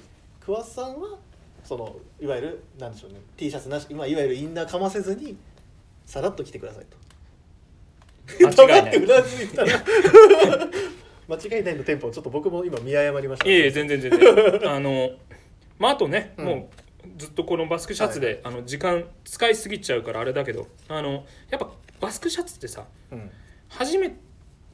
[0.47, 1.19] 桑田さんは
[1.65, 5.37] そのいわゆるなんでしょうね T シャツなし、まあ、いわゆるインナーかませずに
[6.05, 6.97] さらっと着てくださいと。
[8.47, 9.01] 間違いない。
[11.29, 13.49] 間違いないのテンポをちょっと僕も今見誤りました。
[13.49, 14.21] いえいえ全然全然。
[14.71, 15.11] あの
[15.81, 16.45] まああとね、うん。
[16.45, 16.71] も
[17.05, 21.69] うずっとこのバスクシャツで、あの時間使いすぎちゃうからあれだけどあのやっぱ
[22.01, 23.31] バスクシャツってさうん。
[23.69, 24.15] 初め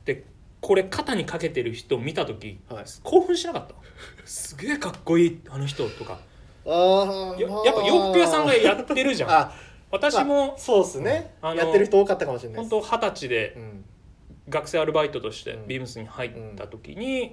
[0.05, 0.25] て
[0.63, 2.85] これ肩にかけてる人見た時、はい。
[3.03, 3.75] 興奮しなかった？
[4.25, 6.21] すげえかっこいいあの人とか。
[6.65, 9.31] ああややっぱ洋服屋さんがやってるじゃん。
[9.31, 9.53] あ
[9.91, 13.85] 私も、まあそうですね、あのやってる人多かったかもしれない本当二十歳でうん。
[14.49, 15.69] 学生アルバイトとしてうん。
[15.69, 17.29] ビームスに入った時に、や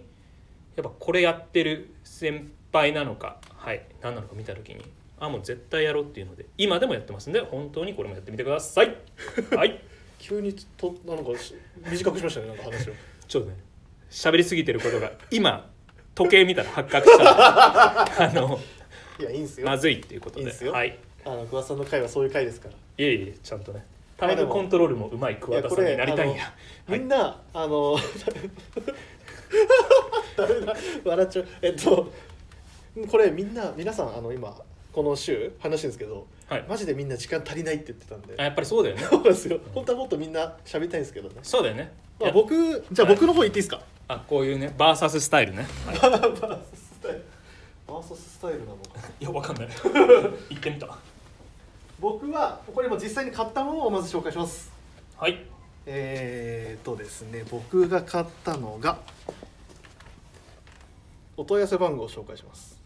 [0.82, 4.84] っぱこれやってる先輩なのかはい何なのか見た時に
[5.20, 8.96] あもう絶対やろうっていうので今でもやってますんで本当にこれもやってみてください。
[9.56, 9.80] はい。
[10.20, 11.56] 急にとなんかし
[11.89, 12.94] 短くしましたねなんか話を
[13.30, 13.56] ちょっとね
[14.10, 15.70] 喋りすぎてることが今
[16.15, 18.60] 時計見たら発覚した あの
[19.20, 19.68] いやいいんすよ。
[19.68, 20.44] まずいっていうことで。
[20.44, 20.72] いいんすよ。
[20.72, 20.98] はい。
[21.26, 22.74] あの桑田さんの回はそういう回ですから。
[22.74, 23.86] いえいえちゃんとね。
[24.18, 26.44] タイムコントロールもうまい桑田さんになりたいんや。
[26.44, 26.50] は
[26.96, 27.98] いみんな、あの
[30.36, 31.48] ダメだ笑っちゃう。
[31.62, 32.12] えっと
[33.10, 34.58] これみんな皆さんあの今
[34.92, 36.65] この週話してるんですけどはい。
[36.68, 38.34] マジでみんな時間足りないって言ってたんで。
[38.38, 39.04] あやっぱりそうだよね。
[39.04, 39.60] そうなんですよ。
[39.74, 45.97] 本当はもっとみんな喋りたいんですけどね、そうだよねまあ、僕じゃあ僕の方言っていいですか、あこういうねバーサススタイルね、はい。
[45.99, 47.23] バーサススタイル。
[47.88, 48.82] バーサススタイルなのか。
[49.19, 49.69] いやわかんない。
[50.49, 50.97] 行ってみた。
[51.99, 54.71] 僕はこれも実際に買ったものをまず紹介します。
[55.17, 55.45] はい。
[55.86, 58.99] えーとですね僕が買ったのが
[61.38, 62.77] お問い合わせ番号を紹介します。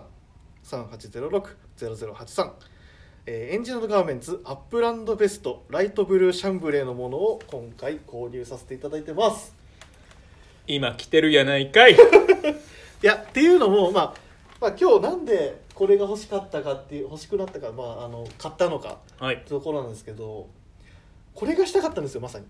[0.64, 2.52] 3806-0083
[3.30, 9.54] えーエンジニアドガーメンツアップランドベストライトブルーシャンブレーのものを今回購入させていただいてます。
[10.66, 11.94] 今来てるやないかい。
[11.98, 11.98] い
[13.02, 14.14] やっていうのも、まあ、
[14.62, 19.44] まあ今日なんでこれが欲しかったかっていう欲しくなったか、まあ、あの買ったのかはい。
[19.46, 20.48] ところなんですけど
[21.36, 22.46] これがしたかったんですよまさに。
[22.46, 22.48] い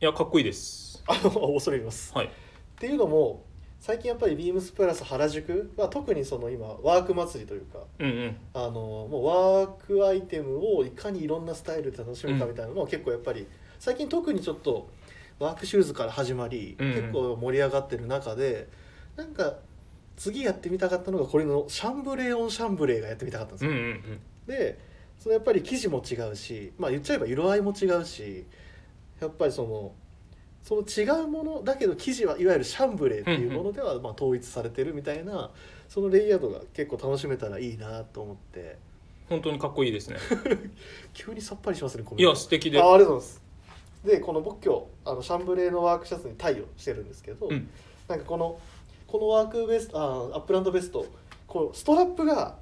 [0.00, 1.04] やかっこいいです。
[1.06, 2.14] あの恐れ入ります。
[2.14, 2.26] はい。
[2.28, 2.30] っ
[2.78, 3.44] ていうのも
[3.84, 8.36] 最近やっぱりビームスプラス原宿は特にその今ワーク祭りというかうんうん。
[8.54, 13.46] あのもうワークアイテムをいかにいろんなスタイルで楽しむかみたいなのを結構やっぱり
[13.78, 14.88] 最近特にちょっと
[15.38, 16.94] ワークシューズから始まり、うんうん。
[16.94, 18.68] 結構盛り上がってる中で
[19.16, 19.56] なんか
[20.16, 23.70] 次やってみたかったのがこれのシャンブレーオンシャンブレーがやってみたかったんですよ。
[23.70, 24.20] うんうんうん。
[24.46, 24.78] で
[25.18, 28.46] そのやっぱり生地も違うしまあ言っちゃえば色合いも違うし
[29.20, 29.92] やっぱりその
[30.64, 35.50] その違うものだけど生地はいわゆるシャンブレーっていうものではまあ統一されてるみたいな
[35.90, 38.78] そのレイヤードが結構楽しめたらいいなと思って。
[39.28, 40.16] 本当にかっこいいですね。
[41.12, 42.29] 急にさっぱりしますねコメント。
[42.29, 42.80] いや素敵で。
[42.80, 43.42] あありがとうございます。
[44.04, 47.68] でこの僕今日あのシャンブレーのワークシャツにタイをしてるんですけど、うん。
[48.08, 48.58] なんかこの
[49.06, 51.06] このワークベストあアップランドベスト
[51.46, 52.56] こうストラップが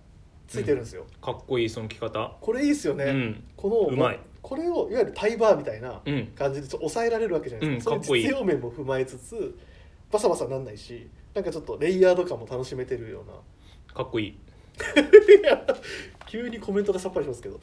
[0.49, 2.37] ついてるんですよ、かっこいいその着方。
[2.41, 3.45] これいいですよね、うん。
[3.57, 6.27] このうまいこれをいわゆるタイバーみたいなうん。
[6.37, 8.29] 感じでちょっと抑えられるわけじゃないですか、うんかっこいい。
[8.29, 9.59] その実用面も踏まえつつ
[10.11, 13.95] バサバサなんないしなんかちょっとレイヤード感も楽しめてるような。
[13.95, 14.39] かっこいい。
[16.27, 17.61] 急にコメントがさっぱりしますけど。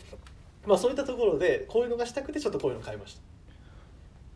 [0.65, 3.21] まあそういったところでこういうのがしたくてちょっとこういうの買いました。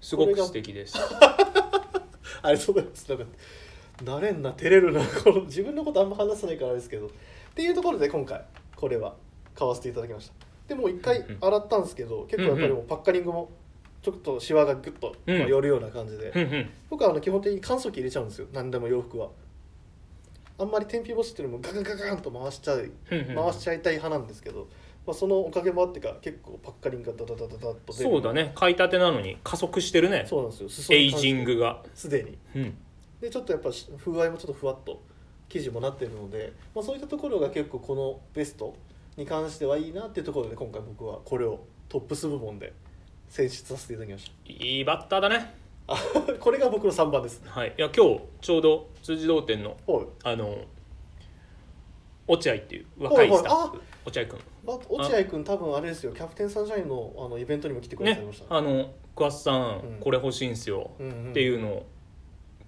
[0.01, 0.97] すごく素敵です。
[2.41, 3.07] あれそうです。
[3.09, 3.25] なんか
[4.03, 7.07] 慣れんな照れるなこの自分のことあんま話さないからあれですけど。
[7.07, 7.09] っ
[7.55, 8.43] ていうところで今回
[8.75, 9.15] これは
[9.55, 10.33] 買わせていただきました
[10.75, 13.49] でもう一回洗ったんですけど結構やっぱりもうパッカリングも
[14.01, 15.39] ちょっとシワがグッとうん。
[15.39, 19.29] まあ寄るような感じで、僕はあの基本的に乾燥機入れちゃうんですよ何でも洋服は。
[20.59, 24.67] あんまり天日干しっていうのもガガガガンと回しちゃう回しちゃいたい派なんですけど、
[25.05, 28.09] まあ、そのおかげもあってか結構パッカリングがダダダダダッと出る。
[28.11, 28.51] そうだね。
[28.55, 30.25] 買いたてなのに加速してるね。
[30.27, 30.69] そうなんですよ。
[30.69, 31.81] 裾エイジングが。
[31.95, 32.37] すでに。
[32.55, 32.77] うん。
[33.19, 35.01] でちょっとやっぱ風合いもちょっとふわっと
[35.49, 38.75] 生地もなってるので、まあ、そういったところが結構このベスト
[39.17, 42.73] に関してはいいなっていうところで今回僕はこれをトップス部門で
[43.27, 45.55] 選出させていただきましいいバッターだね。
[46.39, 47.41] これが僕の3番です。
[47.45, 47.73] はい。
[47.77, 50.05] いや今日ちょうど辻堂店のはい。
[50.23, 50.63] あの
[52.27, 56.13] 落合っていう若いスタッはいフ落合君あ落合君多分あれですよ。
[56.13, 59.99] キャプテンサンシャインのあのイベントにも来てくださいねました、あの桑田さん、うん。
[59.99, 61.31] これ欲しいんすよ、うんうん。
[61.31, 61.85] っていうのを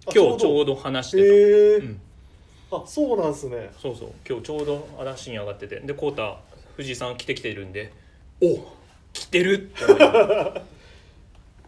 [0.08, 0.75] あ今日ちょうどど。
[0.75, 2.01] 話してた、へえうん、
[2.71, 3.69] あそうなんですね。
[3.80, 4.10] そうそう。
[4.28, 5.80] 今日ちょうど話に上がってて。
[5.80, 6.38] で浩太
[6.75, 7.91] 藤井さん来てきてるんで。
[8.41, 8.60] お
[9.13, 10.62] 来てるって思いながら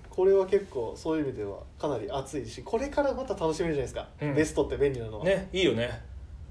[0.10, 4.36] これは結構そういう意味ではかなり熱いしこれからまた楽しめるじゃないですか、うん。
[4.36, 6.01] ベストって便利なのは、ねいいよね。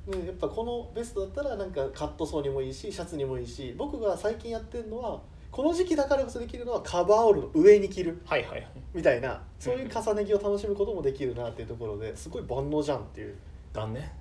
[0.06, 8.66] ね、やっぱこのベストだったらなんかカットソーにもいいしシャツにもいいし僕が最近やってるのはこの時期だからこそできるのはカバーオールの上に着るはいはい。
[8.94, 13.34] みたいなそういう重ね着を楽しむこともできるなっていうところですごい万能じゃんっていう、
[13.72, 14.12] だね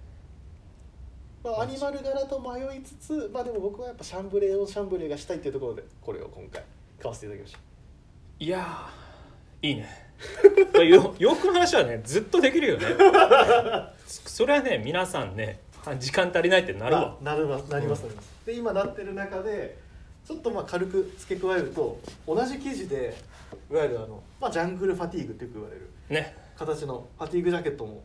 [1.46, 6.64] まあ、アニマル柄と迷いつつまあでも僕はやっぱシャンブレーをシャンブレーがしたいっていうところでこれを今回
[7.00, 7.60] 買わせていただきました。
[8.40, 9.88] いやーいいね。
[10.90, 12.88] よ洋服の話はねずっとできるよね。
[14.08, 17.16] それはね皆さんねあ時間足りないってなるわ。
[17.22, 19.78] あなるわなりますなります、で今なってる中で
[20.28, 23.16] ちょっとまあ軽く付け加えると同じ生地で
[23.70, 26.36] いわゆるあの、まあ、ジャングルファティーグってよく言われるね。
[26.58, 28.02] 形のファティーグジャケットも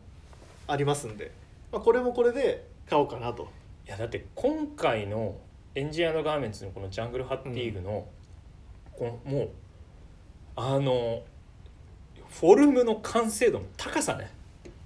[0.67, 1.31] ありますんで、
[1.71, 3.49] まあ、これもこれで買おうかなと。
[3.85, 5.35] いやだって今回の
[5.75, 8.07] エンジニアのガーメンツのこのジャングルハッティーグの、
[8.91, 9.49] このもう
[10.55, 11.23] あの
[12.29, 14.31] フォルムの完成度の高さね。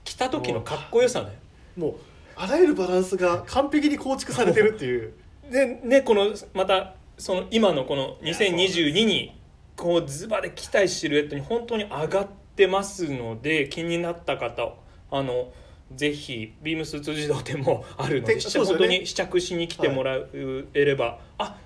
[0.04, 1.38] 着た時のかっこよさね。
[1.76, 1.96] もう
[2.36, 5.14] あらゆるバランスが完璧に構築されてるっていう。
[5.50, 9.40] でねこのまたその今のこの2022に
[9.76, 14.76] こうズバで着たいシルエットに本当に上がってますので気になった方
[15.12, 15.52] あの
[15.94, 18.70] ぜひビームスーツ自動店もあるのでてそうですよね。
[18.70, 21.58] 本当に試着しに来てもらえれば、あ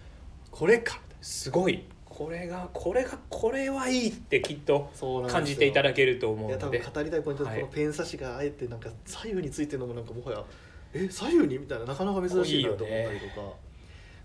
[0.52, 1.00] これか。
[1.22, 1.86] すごい。
[2.06, 4.92] これがこれがこれはいいってきっと
[5.30, 7.62] 感じていただけると思いうや多ので分語りたいポイントではい。
[7.62, 10.44] このペン差しがあえてなんか左右についてるのもなんかもはや
[10.94, 13.54] え左右にみたいななかなか珍しいなと思ったりとか、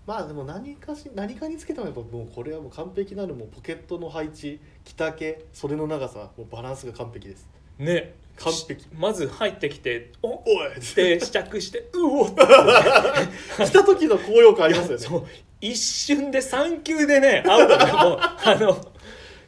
[0.05, 7.47] まあでも何かし何かにつけてもやっぱもうこれはもう完璧なるもうポケットの配置着丈袖の長さもうバランスが完璧です。
[7.77, 8.85] ね完璧。
[8.93, 10.75] まず入ってきて「おっ!」おい。
[10.75, 15.03] って試着して「うおっ!」着た時の高揚感ありますよね。
[15.03, 15.25] そう。
[15.61, 18.91] 一瞬で3球でねアウトで もうあの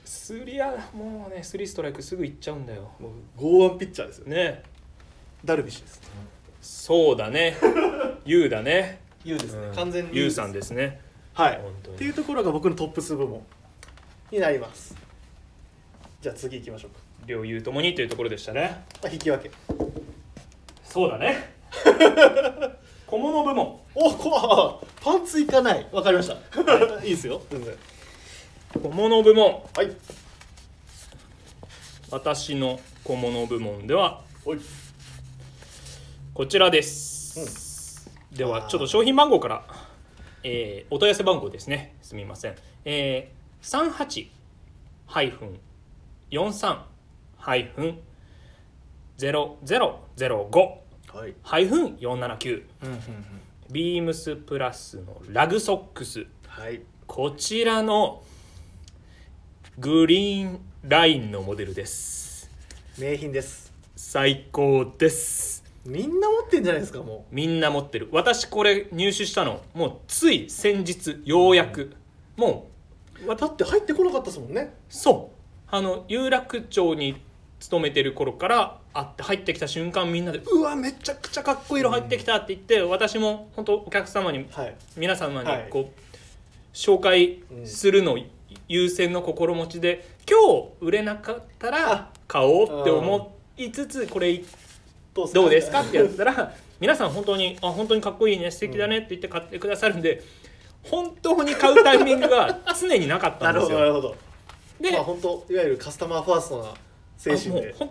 [0.05, 2.91] スリアもうねスリーストライクすぐいっちゃうんだよ。
[2.99, 4.35] もう剛腕ピッチャーですよね。
[4.35, 4.63] ね。
[5.45, 6.01] ダルビッシュです。
[6.61, 7.55] そうだね。
[8.25, 8.99] ユウだね。
[9.23, 9.75] ユウですね、うん。
[9.75, 11.01] 完全にユウさんですね。
[11.33, 11.57] はい。
[11.57, 13.45] っていうところが僕のトップス部門
[14.31, 14.95] になります。
[16.21, 18.85] じゃあ次行きましょうか両雄ともにというところでしたね。
[19.11, 19.51] 引き分け。
[20.83, 21.53] そうだね。
[23.05, 23.81] 小物部門。
[23.93, 25.85] おこパンツいかない。
[25.91, 27.41] わかりました、はい、いいですよ。
[28.81, 29.61] 小物部門。
[29.75, 29.93] はい。
[32.09, 34.21] 私の小物部門では
[36.33, 39.65] こちらです、うん、ではちょっと商品番号から、
[40.43, 41.97] えー、お問い合わせ番号ですね。
[42.01, 44.29] すみません、えー、
[46.31, 46.96] 38-43
[47.47, 47.97] はい、ふん。
[49.15, 50.83] ゼロゼロゼロ五。
[51.41, 52.65] ハ、イフン四七九、
[53.71, 58.21] ビームスプラスのラグソックス、はい、こちらの
[59.79, 62.51] グリーンラインのモデルです。
[62.99, 63.71] 名品です。
[63.95, 65.63] 最高です。
[65.85, 67.33] みんな持ってんじゃないですかもう。
[67.33, 68.09] みんな持ってる。
[68.11, 71.95] 私これ入手したのもうつい先日ようやく、
[72.35, 72.67] も
[73.25, 74.73] うだって入ってこなかったですもんね。
[74.89, 75.37] そう。
[75.69, 77.19] あの有楽町に行っ
[77.59, 84.75] 勤めてる頃から会って入ってきた瞬間みんなで「うわめちゃくちゃかっこいい色入ってきた」って言って私も本当お客様にはい。
[84.95, 85.67] 皆様にはい。
[85.69, 85.99] こう、
[86.73, 88.17] 紹介するの
[88.67, 94.43] 優先の心持ちで今日売れなかったらあ買おうって思いつつこれ
[95.13, 100.23] どうですかってやったら皆さん本当に「あ本当にかっこいいね素敵だね」って言って買ってくださるんで
[100.83, 103.77] 本当に買うタイミングが常になかったなんですよ。
[103.79, 104.15] どなるほど。
[104.79, 106.73] で、まあ本当いわゆるカスタマーファーストな
[107.17, 107.51] 精神で。
[107.51, 107.89] あもうほん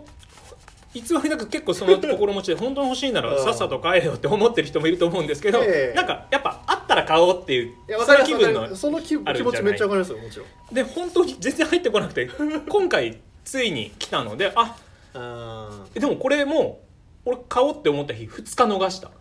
[0.93, 3.43] 偽りなく結構その心持ちで本当に欲しいならうん。
[3.43, 5.95] さっさと買えよって思ってる人もいると思うんですけど、ええ。
[5.95, 7.73] なんかやっぱあったら買おうっていう
[8.05, 10.73] その気分のその気持ちめっちゃわかりますよもちろん。
[10.73, 12.29] で本当に全然入ってこなくて
[12.67, 14.75] 今回ついに来たのであ
[15.13, 16.81] あでもこれも
[17.25, 19.11] う俺買おうって思った日2日逃した。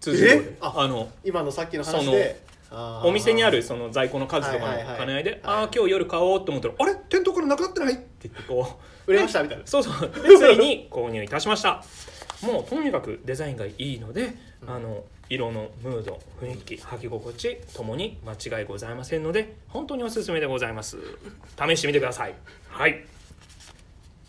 [0.00, 0.26] 通常
[0.62, 5.40] ああの今のさっきの話でお店にあるその在庫の数とかの兼ね合いで、はい。
[5.44, 6.94] ああ今日夜買おうと思ったらあれ？
[7.08, 7.94] 店頭からなくなってない？
[7.94, 9.42] って言ってこう売れました。
[9.42, 9.58] みたい。
[9.58, 10.10] な そうそう。
[10.22, 11.84] でついに購入いたしました。
[12.42, 14.34] もうとにかくデザインがいいので、
[14.66, 20.96] あの色のムード雰囲気履き心地ともに間違いございませんので本当におすすめでございます。
[21.58, 22.34] 試してみてください。
[22.68, 23.04] はい。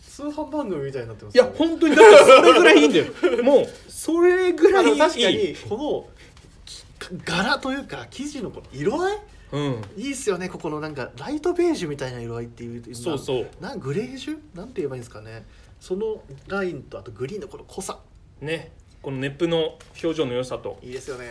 [0.08, 1.96] 通販番組みたいになってますいや本当に。
[1.96, 3.06] だってそれぐらいいいんだよ。
[3.42, 4.98] もうそれぐらいいい。
[4.98, 6.11] 確かにこのき
[7.24, 9.18] 柄というか生地のこの色合い？
[9.52, 9.84] うん。
[9.96, 10.48] いいっすよね。
[10.48, 13.48] ここのなんかライトベージュみたいな色合いっていうそうそう。
[13.60, 14.38] なんグレージュ？
[14.54, 15.44] なんて言えばいいんですかね。
[15.80, 17.98] そのラインとあとグリーンのこの濃さ。
[18.40, 18.72] ね。
[19.02, 20.78] このネップの表情の良さと。
[20.82, 21.26] いいですよね。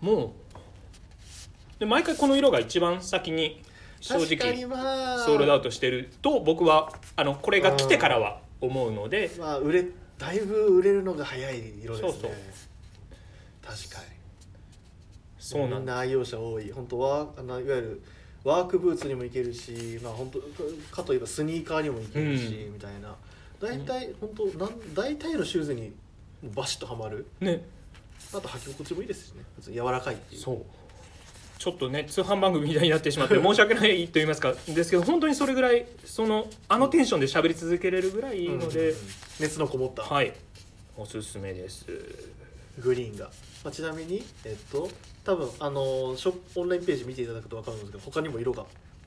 [0.00, 3.62] もうで毎回この色が一番先に
[4.00, 5.18] 正直まあ。
[5.18, 9.30] ソールドアウトしてると僕はあのこれが来てからは思うので。
[9.38, 12.12] まあ売れだいぶ売れるのが早い色ですね。
[12.12, 12.30] そうそう。
[13.64, 14.17] 確かに
[15.48, 16.70] そうなんだみんな愛用者多い。
[16.70, 18.02] 本当はあのいわゆる
[18.44, 20.40] ワークブーツにもいけるしまあ本当
[20.94, 22.74] かといえばスニーカーにもいけるし、うん。
[22.74, 23.16] みたいな。
[23.60, 25.92] 大体本当なん大体のシューズに
[26.54, 27.26] バシッとはまる。
[27.40, 27.62] ね。
[28.34, 29.44] あと履き心地もいいですしね。
[29.72, 30.40] 柔らかいっていう。
[30.40, 30.62] そう。
[31.58, 34.54] ちょっとね通販番組みたいになってしまって申し訳ないと言いますか。
[34.68, 38.96] ですけど本当にそれぐらいそのあのテンションで喋り続けれるぐらいいいので、うん。
[39.40, 40.02] 熱のこもった。
[40.02, 40.34] はい。
[40.96, 41.86] おすすめです。
[42.78, 43.30] グリーンが、
[43.68, 44.88] まあ、ちなみにえっと
[45.26, 48.64] 多分あのショップオンラインページ見ていただくと分かるんですけど他にも色が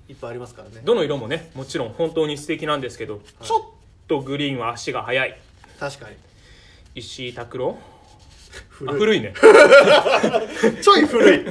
[0.08, 0.82] いっぱいありますからね。
[0.86, 3.62] どの色もねもちろん本当に素敵なんですけど、ちょっ
[4.08, 5.36] とグリーンは足が速い。
[5.80, 6.16] 確かに。
[6.94, 7.76] 石井拓郎？
[8.86, 9.00] あ古い。
[9.00, 9.34] 古いね。
[10.84, 11.44] ちょい古い。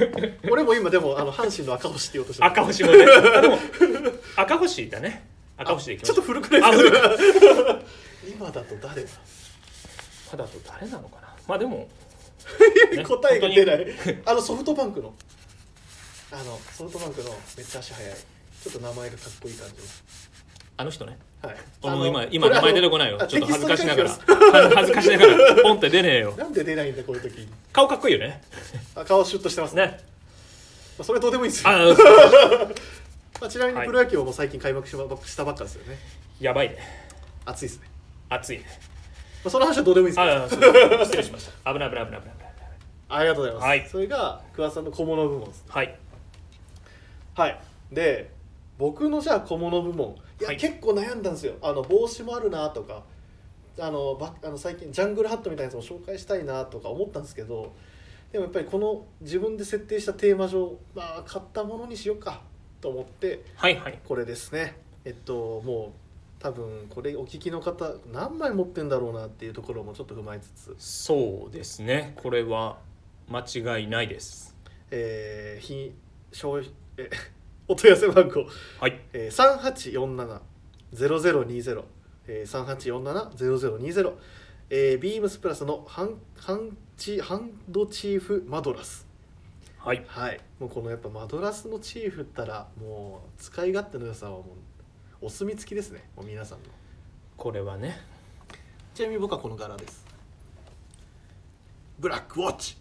[0.49, 3.05] 俺も今でもあの阪神の赤星って言おうとして赤星もね。
[3.35, 3.57] あでも
[4.37, 5.27] 赤星だね。
[5.57, 7.81] 赤星でいきましちょっと古くないあです古か
[8.25, 9.09] 今だと誰だ？
[10.31, 11.27] まだと誰なのかな？
[11.45, 11.89] まあでも、ね
[13.07, 13.87] 答えが出ない。
[14.25, 15.13] あのソフトバンクの。
[16.31, 18.13] あのソフトバンクのめっちゃ足速い。
[18.13, 19.75] ちょっと名前がかっこいい感じ
[20.77, 21.17] あの人ね。
[21.43, 21.57] のはい。
[21.81, 24.09] 俺も今今名前出てここないよあちょっと恥ずかしながら。
[24.75, 25.63] 恥ずかしながら。
[25.63, 26.33] ポンって出ねえよ。
[26.37, 27.47] れなんで出ないんだこういう時。
[27.73, 28.41] 顔かっこいいよね。
[28.95, 29.99] あ顔シュッとしてますね、ね。
[30.97, 31.69] まあ、それどうでもいいですよ。
[31.69, 31.77] あ
[33.41, 33.87] まあ、ちなみにはい。
[33.87, 34.91] プロ野球も最近開幕し
[35.35, 35.97] たばっかですよね。
[36.39, 36.77] やばいね。
[37.45, 37.87] 熱いですね、
[38.29, 38.57] 熱い。
[38.59, 38.90] ねまあ、
[39.49, 41.05] その話はどうでもいいですけど。
[41.05, 41.73] 失礼しました。
[41.73, 42.37] 危ない危ない危ない危ない。
[42.37, 42.51] 危ない。
[43.09, 43.89] ありがとうございます、はい。
[43.89, 45.65] それが桑田さんの小物部門です。
[45.67, 45.99] はい。
[47.35, 47.61] はい。
[47.91, 48.31] で
[48.77, 50.15] 僕のじゃあ小物部門。
[50.39, 50.57] いや、はい。
[50.57, 51.55] 結構悩んだんですよ。
[51.61, 53.03] あの帽子もあるなとか。
[53.79, 57.73] あのばあの最近ジャングルハットみたいなやつも紹介したいなとか思ったんですけど。
[58.31, 62.41] でもやっぱりこの自分で設定したテーマ上、まあ、買ったものにしようか
[62.79, 63.99] と思ってはいはい。
[64.07, 64.77] これですね。
[65.03, 66.10] えっともう
[66.41, 72.13] 多分これお聞きの方何枚持ってんだろうなっていうところもちょっと踏まえつつ、そうですね。
[72.15, 72.79] これは
[73.29, 73.45] 間
[73.77, 74.55] 違いないです。
[74.89, 75.93] えー、ひ
[76.31, 77.11] 消費え
[77.67, 78.47] お問い合わせ番号。
[78.79, 78.99] はい。
[79.13, 80.41] えー、
[80.93, 81.83] 3847-0020
[82.27, 82.65] えー、
[83.35, 84.13] 3847-0020、
[84.69, 89.05] えー、ビームスプラスのハンハンチハンドチーフマドラス。
[89.77, 90.03] はい。
[90.07, 90.39] はい。
[90.59, 94.43] もうこのやっぱマドラスのチーフったらもう使い勝手の良さはもう
[95.21, 96.65] お墨付きですねもう皆さんの。
[97.37, 97.99] これはね。
[98.95, 100.03] ちなみに僕はこの柄です。
[101.99, 102.75] ブラックウォッチ。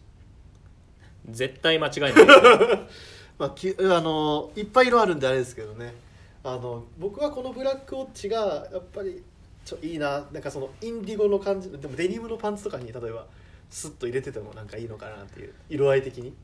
[1.29, 2.15] 絶対間違いない。
[3.39, 5.95] まあ、きあのいっぱい色あるんであれですけどね。
[6.43, 9.23] あの僕はこのブラックウォッチがやっぱり
[9.65, 10.27] ちょいいな。
[10.33, 13.27] なんかそのインディゴの感じでもデニムのパンツとかに例えば
[13.69, 16.35] スッと入れててもなんかいいのかなっていう色合い的に。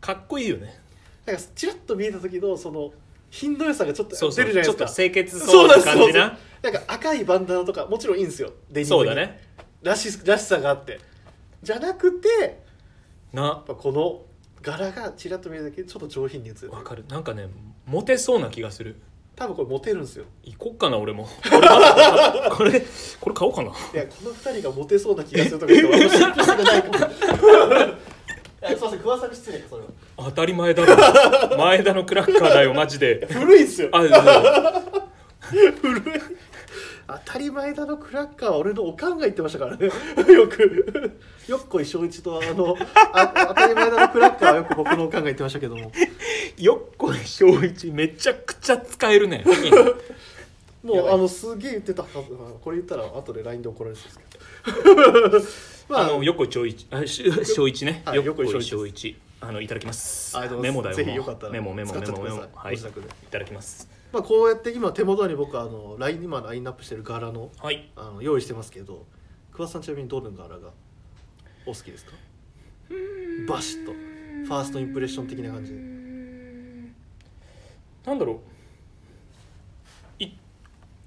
[0.00, 0.80] かっこいいよね。
[1.26, 2.92] なんかチラッと見えた時のその
[3.30, 4.76] 品の良さがちょっと出るじゃないですか。
[4.76, 6.38] ちょっと清潔そうな感じな。
[6.62, 8.52] なんか赤いバンダナとかもちろんいいんですよ。
[8.70, 8.98] デニムに。
[8.98, 9.40] そうだね
[9.82, 11.00] らしらしさがあって。
[11.62, 12.62] じゃなくて
[13.32, 13.62] な。
[13.66, 14.22] ぱこの
[14.60, 16.70] 柄がチラッと見えた時にちょっと上品に映る。
[16.70, 17.04] わかる。
[17.08, 17.48] なんかね
[17.86, 18.96] モテそうな気がする。
[19.36, 20.24] 多分これモテるんですよ。
[20.42, 21.26] 行こっかな俺も。
[22.50, 22.86] これま
[23.20, 23.70] これ買おうかな。
[23.70, 26.98] いやこの二人がモテそうな気がするとか言って私がないかも
[28.80, 29.88] すいません桑さんに失礼かそれは。
[30.16, 30.96] 当たり前だろ。
[31.58, 33.26] 前田のクラッカーだよマジで。
[33.30, 33.90] 古いっすよ。
[33.92, 34.00] あ
[35.42, 36.02] 古い。
[37.06, 39.86] 当たり前だのクラッカーは俺のおかんが言ってましたからね。
[40.32, 41.12] よく。
[41.46, 42.76] よっこい正一とあの
[43.12, 45.92] あ当たり前だのクラッカーはよく僕のおかんが言ってましたけども。
[46.56, 49.44] よっこい正一めちゃくちゃ使えるね
[50.82, 52.14] もうあのすげえ言ってたはず。
[52.62, 55.40] これ言ったら後で LINE で怒られそうですけど。
[55.94, 56.86] まああの横井正一。
[56.90, 60.36] あ一ね、はい横井正正一あのいただきます。
[60.60, 62.42] メモだよぜひよかったらメモメモメモメモ。
[62.54, 62.76] はい。
[62.76, 62.78] い
[63.30, 63.88] ただきます。
[64.12, 67.90] まあこうやって今手元に僕はあの LINE 今ラインナップしてる柄のはい。
[67.96, 69.06] あの用意してますけど
[69.52, 70.70] 桑田さんちなみにどの柄が？
[71.66, 72.12] お好きですか？
[73.46, 73.92] バシッと。
[73.92, 75.78] ファーストインプレッション的な感じで。
[78.06, 78.36] なんだろう。
[78.36, 78.38] い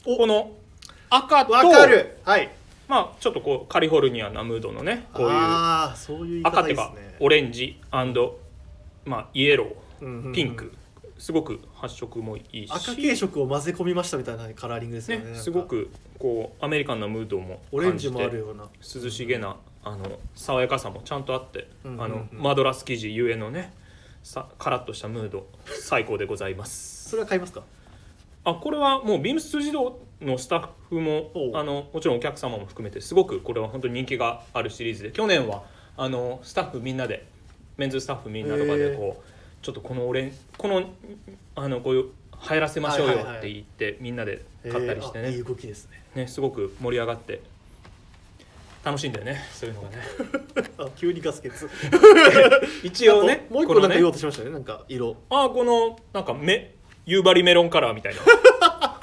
[0.04, 0.52] この
[1.10, 2.18] 赤とわかる。
[2.24, 2.50] はい。
[2.88, 7.18] まあちょっとこうカリフォルニアなムードのねこういうああそういう言い赤っていうか方いいですね。
[7.20, 7.82] オレンジ
[9.06, 10.32] まあイエロうんうんうん。
[10.32, 10.74] ーピンク。
[11.18, 12.72] すごく発色もいいし。
[12.72, 15.44] 赤系色を混ぜ込みましたみたいなカラーリングですよねねなんか。
[15.44, 15.90] すごく
[16.20, 18.66] こうアメリカンなムードもオレンジもあるような。
[18.82, 22.04] 涼しげなあの爽やかさもちゃんとあって、うんうんうん。
[22.04, 23.72] あのマドラス生地ゆえのね
[24.24, 27.10] さカラッとしたムード最高でございます。
[27.10, 27.64] それは買いますか？
[28.46, 35.64] あこれはもうビームス自動のスタッフもあのもちろんお客様も含めてすごくこれは本当に人気があるシリーズで去年は
[35.98, 37.26] あのスタッフみんなで
[37.78, 39.24] メンズスタッフみんなとかでこう
[39.64, 40.84] ちょっとこのオレンこの
[41.56, 42.10] あのこういう流
[42.56, 43.38] 行らせましょうよはいはいはい。
[43.40, 46.04] って言ってみんなで買ったりしてね,、えーあいい動きですね。
[46.16, 47.42] ねすごく盛り上がって
[48.84, 49.96] 楽しいんだよねそういうのがね。
[50.78, 51.52] あ急にガス欠。
[52.84, 55.16] 一応ねもう一個なんか言おうとしましたねなんか色。
[55.30, 56.73] あこのなんかメ
[57.06, 58.22] 夕張メロンカラーみたいな。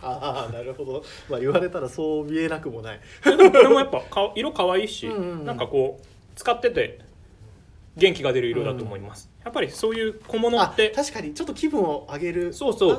[0.02, 1.04] ああなるほど。
[1.28, 3.00] まあ言われたらそう見えなくもない。
[3.22, 5.44] これもやっぱか色可愛いし、うんうんうん。
[5.46, 7.00] なんかこう使ってて
[7.96, 12.52] 元気が出る色だと思います、やっぱりそういう小物あって確かにちょっと気分を上げる。
[12.52, 12.96] そうそう。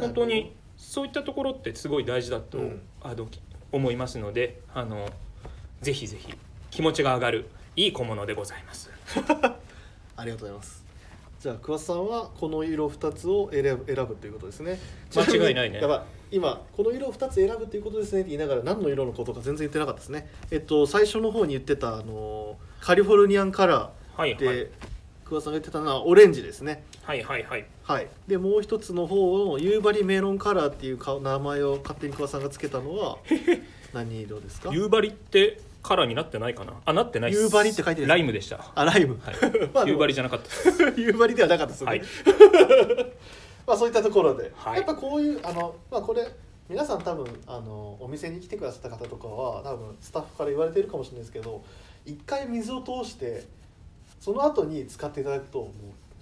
[0.00, 2.82] 本当にそういったところってすごい大事だと、うん。
[3.02, 3.26] あの
[3.72, 5.08] 思いますのであの
[5.82, 6.32] ぜひぜひ
[6.70, 8.90] 気持ちが上がるいい小物でございます。
[10.16, 10.83] ありがとうございます
[11.44, 14.78] じゃあ桑田さんはこの色2つを選ぶ選ぶということですね。
[15.14, 15.78] 間違いないね。
[15.78, 20.26] やばい今この色を2つ選ぶということですねって言いながら何の色のことか全然言ってなかったですね。
[20.50, 24.68] えっと最初の方に言ってたあのカリフォルニアンカラーで、はいはい。
[25.26, 26.82] 桑田さんが言ってたのはオレンジですね。
[27.02, 27.66] はいはいはい。
[27.82, 28.08] はい。
[28.26, 33.18] でもう一つの方の夕張メロンカラーっていうか名前を勝手に桑田さんがつけたのは
[33.92, 34.70] 何色ですか？
[34.72, 36.72] 夕張ってカラーになってないかな？
[36.86, 38.72] あなってない夕張って書いてるライムでした。
[38.74, 39.34] あライム、はい。
[39.86, 40.48] 夕張じゃなかった。
[40.98, 42.02] 夕張ではなかったでね、はい。
[43.66, 44.76] まあそういったところで、はい。
[44.78, 46.26] やっぱこういうあのまあこれ
[46.70, 51.62] 皆さん多分あのお店に来てくださった方とかは多分スタッフから言われてるかもしれないですけど
[52.06, 53.44] 一回水を通して
[54.18, 55.70] その後に使っていただくともう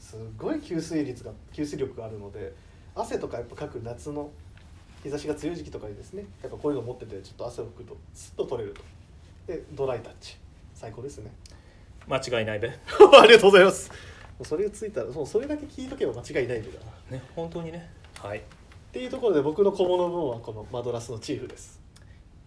[0.00, 2.52] すごい吸水率が吸水力があるので
[2.96, 4.30] 汗とかやっぱかく夏の
[5.04, 8.82] 日差しが強い時期とかにですねやっぱこういうの持っててちょっと汗を拭くとスッと取れると
[9.52, 10.36] でドライタッチ。
[10.74, 11.30] 最高ですね。
[12.08, 12.68] 間違いないべ。
[13.20, 13.90] ありがとうございます。
[13.90, 13.96] も
[14.40, 16.68] うそれがついたらもうそれだけ聞いとけば間違いないんだ
[17.10, 17.16] な。
[17.16, 17.88] ね本当にね。
[18.18, 18.38] はい。
[18.38, 18.42] っ
[18.92, 21.80] ていうところで僕の小物分はこのマドラスのチーフです。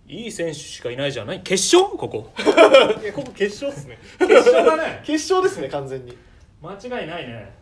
[0.08, 1.42] いい選手しかいないじゃない。
[1.42, 1.98] 決勝？
[1.98, 2.32] ここ。
[3.02, 3.98] いやここ決勝ですね。
[4.20, 5.02] 決勝だね。
[5.06, 6.18] 決勝ですね完全に。
[6.62, 7.54] 間違いないね。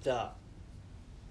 [0.00, 0.34] じゃあ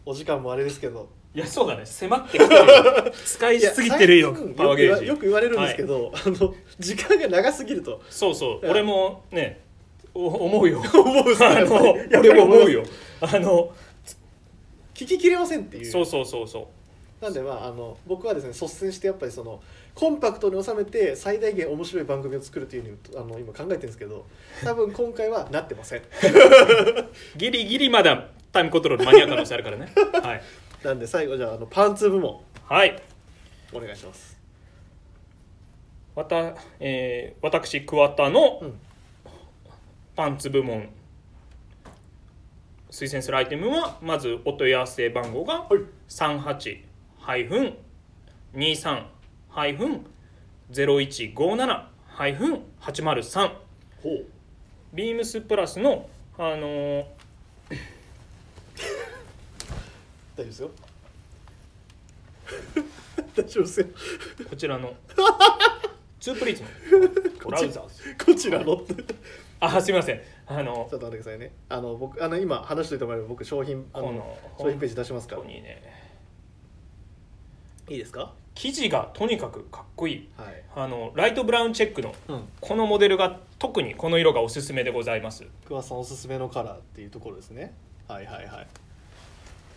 [0.05, 1.86] お時間もあれですけどいやそうだね。
[1.86, 3.12] 迫ってきてるよ。
[3.26, 5.08] 使いすぎてるよパワーゲージ。
[5.08, 8.02] よく言われるんですけど、あの 時間が長すぎると。
[8.10, 8.70] そうそう。
[8.70, 9.62] 俺もね
[10.14, 10.80] お思うよ。
[10.94, 12.84] 思うあの俺も思うよ。
[13.20, 13.72] あの
[14.94, 15.92] 聞ききれませんっていう。
[15.92, 16.70] そうそうそうそ
[17.20, 19.60] なんでまああの僕はですね率先してやっぱりその
[19.96, 24.26] コンパクトに収めて最大限面白い番組を作るというふうにあの今考えてるんですけど
[24.64, 26.02] 多分今回はなってません。
[27.38, 29.92] ギリギリまだタイムコントロール間に合う可能性あるからね。
[30.22, 30.42] はい、
[30.84, 32.42] なんで最後じゃああのパンツ部門。
[32.66, 33.02] はい。
[33.72, 34.38] お願いします。
[36.16, 38.80] わたえー私桑田のうん。
[40.16, 40.90] パンツ部門。
[42.92, 47.48] 推薦するアイテムはまずお問い合わせ番号がはい。
[52.14, 53.52] 38-23-0157-803
[54.04, 54.26] ほう。
[54.94, 56.08] ビームスプラスの
[56.38, 57.06] あのー
[60.36, 60.72] 大丈夫ですよ。
[63.36, 63.88] 大丈夫ですよ。
[64.50, 64.94] こちらの。
[66.20, 66.70] ツープリーツの。
[67.40, 68.76] トラウザーズこちらの。
[68.76, 69.16] ってち
[69.60, 70.22] あすみません。
[70.46, 71.52] あのょっと待ってくださいね。
[71.70, 75.42] あの僕あの今話しておいてもらえば僕商品あの商品ページ出しますから。
[75.42, 75.82] 本当にね。
[77.90, 78.34] いいですか？
[78.56, 80.30] 生地がとにかくかっこいい。
[80.38, 80.64] はい。
[80.76, 82.48] あのライトブラウンチェックのうん。
[82.60, 85.46] このモデルが特にこの色がおすすめでございます。
[85.66, 87.74] 桑田さんおすすめのカラーっていうところですね。
[88.08, 88.68] はいはいはい。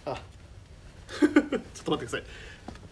[0.06, 0.22] あ
[1.20, 1.30] ちょっ
[1.84, 2.22] と待ってください。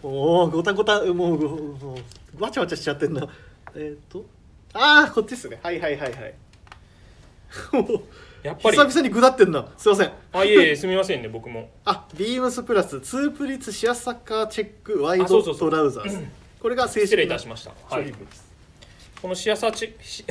[0.03, 1.97] もうごたごたもうごも
[2.37, 3.27] うわちゃわちゃしちゃってんな。
[3.75, 4.25] えっ、と
[4.73, 5.59] ああこっちですね。
[5.63, 6.35] はいはいはいはい。
[8.43, 8.77] やっぱり。
[8.77, 9.67] 久々にぐだってんな。
[9.77, 10.11] すいません。
[10.33, 11.69] あいえいえすみませんね僕も。
[11.85, 16.25] あビームスプラスツープリッツシアサッカーチェックワイドトラウザーズ。
[16.61, 17.71] これが正式なしました。
[17.89, 18.13] はい。
[19.21, 20.25] このシアサチェシ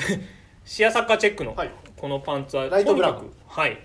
[0.65, 1.71] シアサッカーチェックのはい。
[1.97, 3.79] このパンツはライトブラウンとにかくはい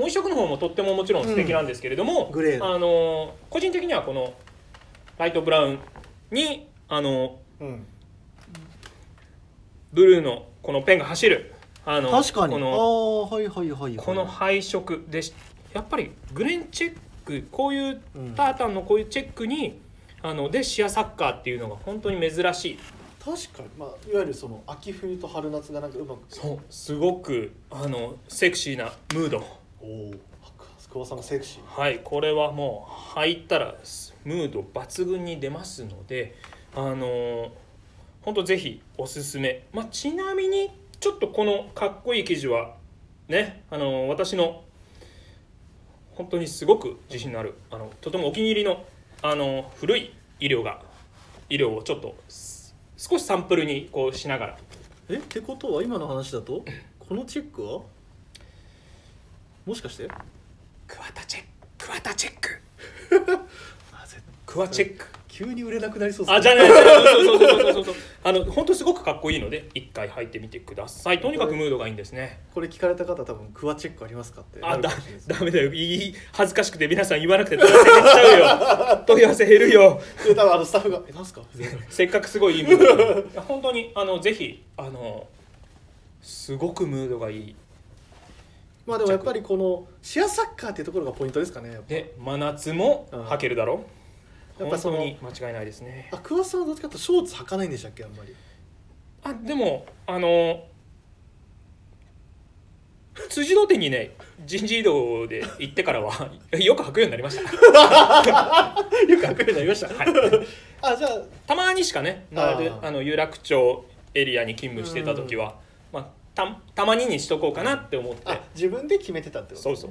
[0.00, 2.30] もう一色の方もとってももちろん素敵なんですけれども、うん。
[2.32, 2.74] グレーの。
[2.74, 4.32] あの個人的にはこの
[5.18, 5.78] ライトブラウン
[6.30, 7.86] にあのうん。
[9.92, 11.52] ブルーのこのペンが走る
[11.84, 12.54] あの確かに。
[12.54, 13.96] あこのあはいはいはいはい。
[13.96, 15.34] この配色でし
[15.74, 16.96] やっぱりグレンチェッ
[17.26, 19.82] クこういううんタータンのこういうチェックに
[20.22, 22.78] あのでシアサッカーっていうのが本当に珍しい。
[23.22, 23.68] 確かに。
[23.78, 26.20] まあいわゆるその秋冬と春夏がなんかうまく。
[26.30, 26.58] そう。
[26.70, 30.10] すごくあのセクシーなムードおお
[30.90, 33.74] 桑田さんがセクシーはいこれはもう履いたら
[34.24, 36.34] ムード抜群に出ますので
[36.74, 37.52] あの
[38.22, 42.74] 本当ぜひおすすめ、まあ、ちなみにちょっとこのかっこいい生地は
[43.28, 44.64] ねあの私の
[46.14, 48.84] 本当にすごく自信のあるあのとてもお気に入りの
[49.22, 50.82] あの古い医療が
[51.48, 54.58] 医療をちょっとす少しサンプルにこうしながら。
[55.08, 56.64] えってことは今の話だと
[56.98, 57.80] このチェックは？
[59.70, 60.08] もしかして？
[60.88, 61.42] クワタチェッ
[61.78, 61.86] ク。
[61.86, 62.48] クワタチェック。
[63.94, 65.06] あ絶クワチェック。
[65.28, 66.62] 急に売れなくなりそうですあじゃあね。
[66.66, 67.94] そうそうそうそうそうそう
[68.24, 71.20] あの本当すごくかっこいいので一回履いてみてください。
[71.20, 72.40] とにかくムードがいいんですね。
[72.52, 74.90] これ聞かれた方多分クワチェックありますかってあだ
[75.28, 75.72] ダメだよ。
[75.72, 80.02] いい恥ずかしくて皆さん言わなくて問い合わせ減っちゃうよ問い合わせ減るよ。
[80.26, 81.42] で多分あのスタッフが「えなんすか?」
[81.88, 83.40] せっかくすごいいいムード。
[83.42, 85.28] 本当にあのぜひあの
[86.20, 87.56] すごくムードがいい
[88.86, 93.84] まあでもやっぱりこのシアサッカーっていうところがポイントですかねで真夏も履けるだろ
[94.60, 96.10] やっぱその本当に間違いないですね。
[96.12, 98.34] あ桑田さんはどっちかというとショーツ履かないんでしたっけあんまり。
[99.22, 100.64] あでもあの
[103.28, 104.14] 辻堂店にね
[104.44, 107.42] 人事異動で行ってからは よく履くようになりました。
[109.08, 109.88] よく履くようになりました。
[109.88, 110.46] はい。
[110.82, 111.22] あじゃあ。
[111.46, 112.86] たまにしかねあー。
[112.86, 115.54] あの有楽町エリアに勤務してた時は、まあ、
[116.34, 118.22] たたまににしとこうかなって思って。
[118.24, 119.90] あ自分で決めてたってことそうそう。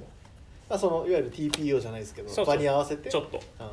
[0.69, 3.09] まあ、そのいわゆる TPO じゃないですけどそう場に合わせて。
[3.09, 3.39] ちょっと。
[3.57, 3.71] あ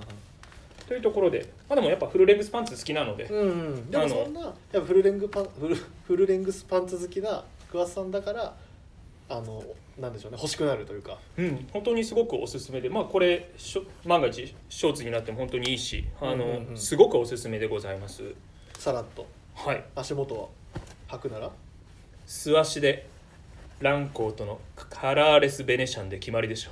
[0.89, 3.45] というところで、まあ、でもやっぱフルレングスパンツ好きなので、うんう
[3.77, 3.91] ん。
[3.91, 8.55] でもそんなやっぱフルレングパンフルフルレングスパンツ好きな桑田さんだから
[9.29, 9.65] あの
[9.99, 10.39] なんでしょうね。
[10.41, 11.19] 欲しくなるというか。
[11.37, 16.77] うん、本当にすごくおすすめで、まあ、これしょ万が一ショーツになっても本当にいいしあの、うんうんうん。
[16.77, 18.23] すごくおすすめでございます。
[18.79, 19.27] さらっと。
[19.55, 19.85] はい。
[19.97, 20.49] 足元は
[21.09, 21.51] 履くなら？
[22.27, 23.07] 素足で
[23.81, 26.71] ランコートのカラーレスベネシャンで決まりでしょ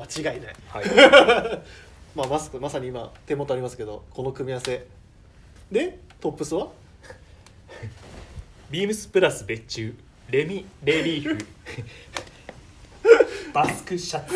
[0.00, 0.54] 間違いない。
[0.68, 0.84] はい。
[2.16, 4.86] まあマスクまさに今手元ありますけどこの組み合わせ。
[5.70, 6.68] でトップスは？
[8.70, 9.94] ビームスプラス別注。
[10.30, 11.46] レミレリーフ。
[13.52, 14.34] バスクシャツ。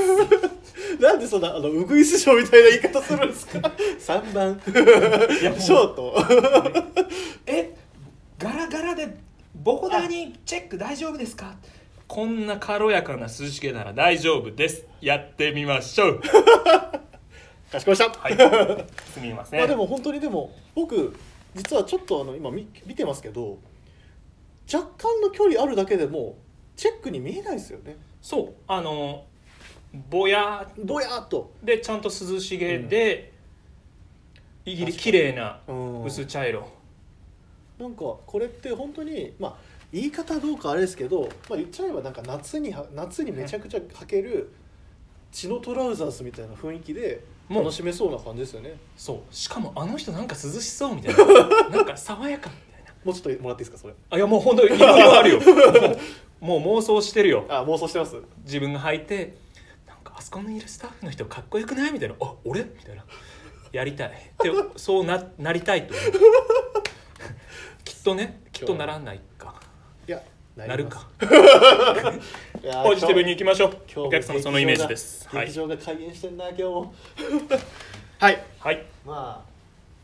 [1.01, 4.61] なんでそんなあのウグイス賞みたいな言い方するんですか？3番。
[5.59, 6.15] ショート。
[7.47, 7.75] え
[8.39, 9.09] ガラガラで
[9.59, 11.57] ボーダーにチェック大丈夫ですか？
[12.07, 14.87] こんな軽やかな涼しげなら大丈夫です。
[15.01, 16.21] やってみましょう。
[17.71, 18.11] かしこました。
[18.11, 18.87] はい。
[19.13, 19.61] すみません。
[19.61, 21.15] まあでも本当にでも僕
[21.55, 23.59] 実はちょっとあの今見見てますけど
[24.73, 26.37] 若干の距離あるだけでも
[26.77, 27.97] チェックに見えないですよね。
[28.23, 28.55] そう。
[28.69, 29.25] あの
[30.09, 30.71] ぼや。
[30.83, 31.51] ぼやーっと。
[31.63, 33.33] でちゃんと涼しげで、
[34.65, 36.05] いぎり綺麗なうん。
[36.05, 36.78] 薄茶色
[37.79, 39.57] なんかこれって本当にまあ
[39.93, 44.51] 言い方どうかあれですけど、まあ、言っちゃえばなんか夏には夏にめちゃくちゃ履ける
[45.33, 48.75] 血のトラウザースみたいな雰囲気でもう楽しめそうな感じですよね。
[48.97, 49.35] そう。
[49.35, 51.69] しかもあの人なんか涼しそうみたいな。
[51.79, 52.93] なんか爽やかみたいな。
[53.05, 53.95] もうちょっともらっていいですかそれ。
[54.11, 55.41] あいやもう本当にいろいろあるよ。
[56.41, 57.47] もうもう妄想してるよ。
[57.49, 58.17] あ妄想してます。
[58.45, 59.37] 自分が履いて
[59.87, 61.93] なんかあそこにいるスタッフの人かっこよくない？
[61.93, 62.15] みたいな。
[62.21, 62.61] あ俺？
[62.65, 63.05] みたいな。
[63.73, 64.09] やりたい。
[64.09, 66.11] ってそうななりたいと思う
[67.89, 69.55] きっとねきっとならないか。
[70.07, 70.23] いや
[70.57, 71.09] なるか。
[71.19, 73.71] ポジティブにいきましょう。
[73.91, 75.27] 今日お客様そのイメージです。
[75.27, 75.47] はい。
[75.47, 76.95] 劇場が開演してんな今日も。
[78.21, 78.45] はい。
[78.59, 78.85] はい。
[79.07, 79.51] まあ、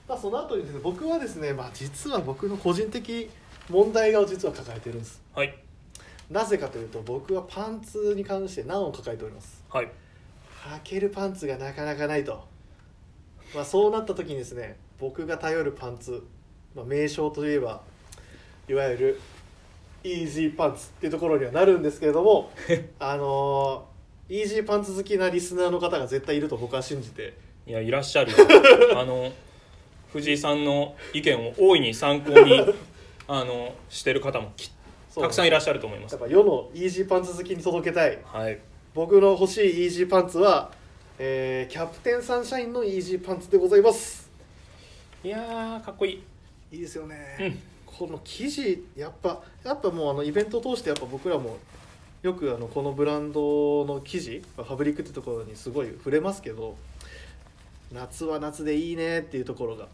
[0.09, 3.29] まあその後にですね僕はですね、まあ、実は僕の個人的
[3.69, 5.21] 問題を実は抱えてるんです。
[5.35, 5.55] はい。
[6.31, 9.63] なぜかというと僕はパンツに関して難を抱えております。
[9.69, 9.87] はい。
[9.87, 12.47] 履けるパンツがなかなかないと、
[13.55, 16.25] まあ、そうなった時にですね僕が頼るパンツ、
[16.75, 17.81] まあ、名称といえば
[18.69, 19.21] いわゆる
[20.03, 22.51] イージーパンツっていうところにはなるんですけれども
[22.99, 23.95] あのー
[24.27, 27.35] イージーパンツ好きなリスナーの方が絶対いると僕は信じて。
[27.67, 28.39] いやいらっしゃるよ。
[28.99, 29.31] あの
[30.15, 32.59] 藤井さんの意見を大いに参考に
[33.29, 34.53] あのしてる方も
[35.15, 36.13] たくさんいらっしゃると思います。
[36.13, 38.19] やっぱ世のイージーパンツ好きに届けたい。
[38.25, 38.59] はい。
[38.95, 40.71] 僕の欲しいイージーパンツは、
[41.19, 44.31] えーキャプテンサンシャインのイージーパンツでございます。
[45.23, 46.23] いやーかっこいい
[46.75, 47.57] いいですよね、うん。
[47.87, 51.59] この生地やっぱやっぱもうあのイベントを通してやっぱ僕らも
[52.23, 56.77] よくあのこのブランドの生地ファブリックってところにすごい触れますけど
[57.93, 59.87] 夏は夏でいいねっていうところが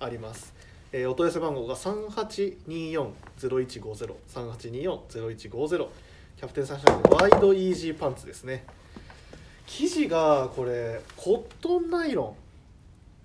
[0.00, 0.52] あります、
[0.92, 5.86] えーお問い合わせ番号が3824-0150 3824-0150
[6.36, 8.64] キャプテンサンシャインのワイドイージーパンツですね。
[9.66, 12.36] 生地がこれコットンナイロ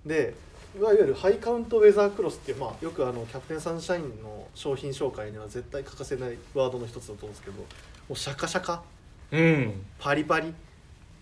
[0.04, 0.34] ンで
[0.76, 7.64] いわゆるハイカウントウェザークロスっていう、まあ、よくあのキャプテンサンシャインの商品紹介には絶対欠かせないワードの一つだと思うんですけども
[8.10, 8.82] うシャカシャカ
[9.30, 9.86] うん。
[10.00, 10.52] パリパリ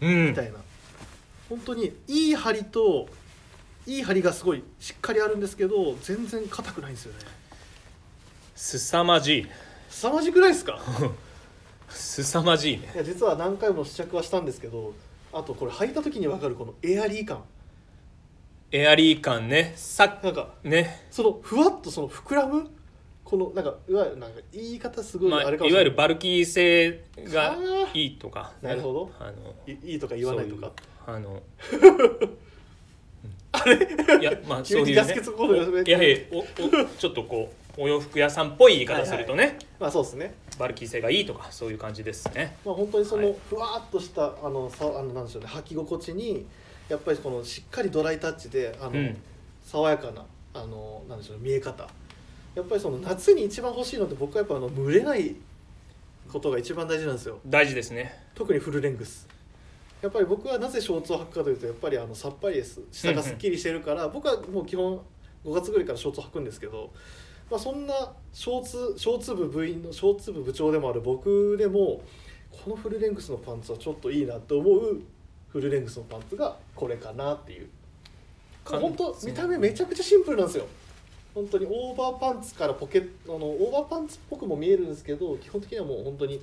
[0.01, 0.29] うん。
[0.29, 0.59] みたいな、
[1.49, 3.09] 本当にいい針と
[3.87, 7.19] いい針がすごいしっかりあるんですけど全然硬くないんですよね。
[8.57, 9.47] すさまじい。
[9.91, 10.81] 凄まじくないですか？
[11.91, 12.91] すさまじいね。
[12.95, 14.95] いや実は何回も試着はしたんですけど
[15.33, 17.43] あとこれ履いた時に分かるこのエアリー感
[18.75, 19.75] エアリー感ね。
[19.77, 21.05] さなんかね。
[21.11, 22.69] そのふわっとその膨らむ？
[23.23, 25.75] このなんかいわゆるなんか言い方すごいまあ、あれかもいしれない。
[25.75, 27.57] わゆるバルキー性が
[27.95, 29.11] いいとか、なるほど。
[29.21, 30.73] あのいいいとか言わないとか。
[31.07, 31.43] そういうあの
[33.53, 33.77] あれ
[34.21, 34.87] いやまあ そういうね。
[34.87, 40.35] 急にガス欠コードが増えていやいやおおちょっとこうお洋服屋さんっぽい言い方するとね、まあそうですね。
[40.59, 42.57] バルキー性がいいとかそういう感じですね。
[42.65, 43.27] まあ本当にそはい。
[43.27, 45.49] のふわっとしたあのさあのなんでしょうね。
[45.49, 46.47] 履き心地に
[46.93, 49.17] やっぱりこのしっかりドライタッチであの、うん。
[49.65, 51.89] 爽やかなあのなんでしょうね見え方。
[52.55, 55.37] やっぱりその夏に一番欲しいのって僕はやっぱあの蒸れない
[56.31, 57.39] ことが一番大事なんですよ。
[57.47, 58.13] 大事ですね。
[58.35, 59.27] 特にフルレングス。
[60.03, 62.83] やっぱり僕はなぜショーツを履くかというとやっぱりあのさっぱりです。
[62.91, 65.01] 下がすっきりしてるから、僕はもう基本
[65.47, 66.93] 5月ぐらいからショーツを履くんですけど、
[67.51, 72.03] まあ、そんなショーツショーツ部部員のショーツ部部長でもある僕でも
[72.51, 75.01] このフルレングスのパンツはちょっといいなと思う
[75.53, 77.69] フルレングスのパンツがこれかなっていう。
[78.65, 80.67] か本当見た目めちゃくちゃシンプルなんですよ。
[81.35, 86.43] 本当にオーバーパンツからポケットあのオーバーパンツっぽくも見えるんですけど基本的にはもう本当に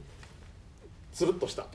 [1.14, 1.66] つるっとした。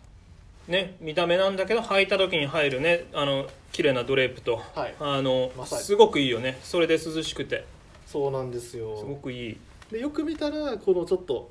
[0.68, 4.94] ね見た目なんだけど履いた時に入るねあの綺麗なドレープと、はい。
[4.98, 6.58] あのすごくいいよね。
[6.62, 7.64] それで涼しくて。
[8.06, 8.96] そうなんですよ。
[8.98, 9.58] すごくいい。
[9.90, 11.50] でよく見たらこのちょっと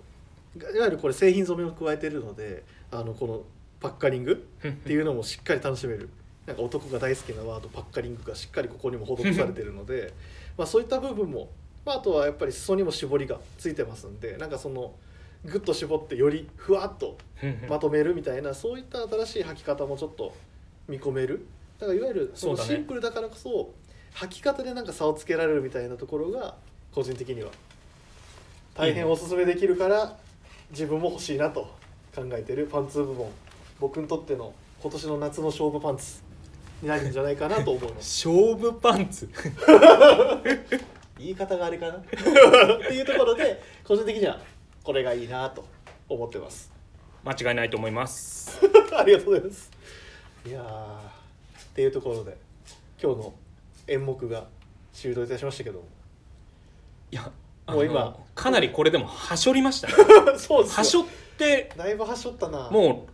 [0.58, 3.42] いわゆるこれ製品染めを加えてるのであのこの
[3.84, 4.48] パッカリング？
[4.66, 6.10] っていうのもしっかり楽しめる。
[6.48, 10.14] なんか男が大好きなワードパッカリングがしっかりここにも施されてるので
[10.58, 11.50] まあそういった部分も、
[11.86, 14.94] まあ、あとはやっぱり裾にも絞りがついてますんでなんかその
[15.46, 17.18] グッと絞ってよりふわっと
[17.70, 20.36] まとめるみたいなそういった新しい履き方もちょっと
[20.88, 21.46] 見込める。
[21.80, 23.74] だからいわゆるそのシンプルだからこそ
[24.16, 26.56] 履き方でなんか差をつけられるみたいなところが
[26.94, 27.52] 個人的には
[28.76, 30.18] 大変おすすめできるから
[30.72, 31.62] 自分も欲しいなと
[32.14, 33.32] 考えてるパンツ部門
[33.84, 36.22] 僕にとっての今年の夏の勝負パンツ
[36.82, 38.26] になるんじゃないかなと思います。
[38.32, 39.28] 勝負パンツ？
[41.20, 41.96] 言い方があれかな？
[42.00, 42.14] って
[42.94, 44.40] いうところで個人的には
[44.86, 45.66] これがいいなと
[46.08, 46.72] 思ってます。
[47.26, 48.58] 間違いないと思います。
[48.98, 49.70] ありがとうございます。
[50.48, 50.64] いやー
[51.62, 52.38] っていうところで
[53.02, 53.34] 今日の
[53.88, 54.46] 演目が
[54.94, 55.86] 終了いたしましたけども。
[57.12, 57.30] いや
[57.68, 59.94] もう今かなりこれでもはしょりましたね。
[60.38, 61.06] そうですはしょっ
[61.38, 62.70] てだいぶはしょったな。
[62.70, 63.13] もう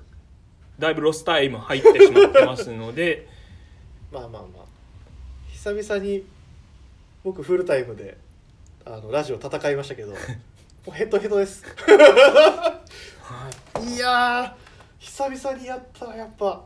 [0.80, 3.28] だいぶロスタイム入ってしまってますので。
[4.12, 4.66] まあまあまあ。
[5.52, 6.24] 久々に
[7.22, 8.18] 僕フルタイムで
[8.86, 10.18] あのラジオ戦いましたけど も
[10.88, 11.66] うヘトヘトです。
[13.82, 13.98] い。
[13.98, 14.54] やー
[15.00, 16.64] 久々にやったらやっぱ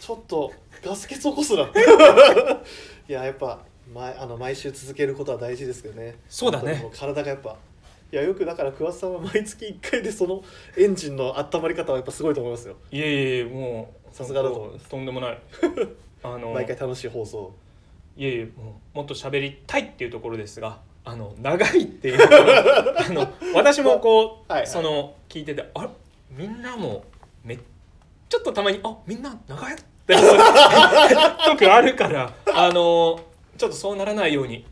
[0.00, 0.52] ちょっと
[0.82, 1.62] ガス欠起こすな。
[3.06, 3.60] いややっぱ
[3.92, 6.16] 毎あの毎週続けることは大事ですけどね。
[6.26, 6.90] そうだね。
[6.94, 7.54] 体がやっぱ
[8.12, 10.42] いやよくだから桑田さんは毎月1回でその
[10.76, 12.76] エンジンの温まり方はやっぱすごいと思いますよ。
[12.92, 14.88] いえいえもうさすがだと思います。
[14.88, 15.38] とんでもない。
[16.22, 17.52] あの毎回楽しい放送
[18.16, 24.66] いえいえもうもっと喋りたいっていうところですがあの長いっていう あの私もこう、はいはい。
[24.68, 25.88] その聞いててあれ？
[26.30, 27.04] みんなも
[27.42, 29.76] めちょっとたまにあみんな長いっ
[30.06, 30.14] て
[31.46, 33.20] 時あるからあの
[33.56, 34.64] ちょっとそうならないように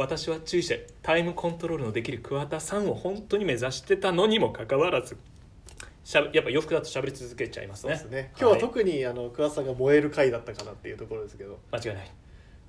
[0.00, 5.18] 私は注意してタイムコントロールのできる桑田さんを本当に目指してたのにもかかわらず
[6.04, 7.96] しゃべやっぱ洋服だと喋り続けちゃいますね。
[7.96, 8.32] そうですね。
[8.40, 11.58] 今日は特にあの桑田さんが燃える回だったかなっていうところですけど。
[11.70, 12.10] 間違いない。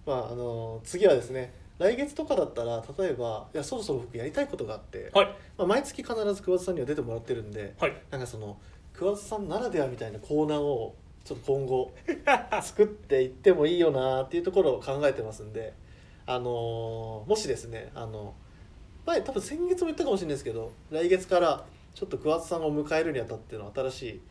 [0.05, 5.25] まああの次はですね来月とかだったら例えばいやそろそろ僕やりたいことがあって、はい。
[5.57, 7.93] まあ、毎月必ず桑田さんには出てもらってるんではい。
[8.11, 8.57] なんかその
[8.91, 11.93] 桑田さんならではみたいなコーナーをちょっと今後
[12.61, 15.73] 作っていってもいいよなっていうところを考えてますんで
[16.25, 18.33] あのーもしですねあの
[19.05, 21.65] 前多分先月も言ったかもしれないですけど来月から
[21.95, 24.21] ちょっと桑田さんを迎えるにあたっての新しい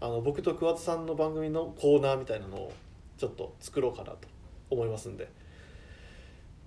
[0.00, 2.72] あの僕と桑田さんの番組のコーナーみたいなのを
[3.18, 4.18] ちょっと作ろうかなと
[4.70, 5.28] 思いますんで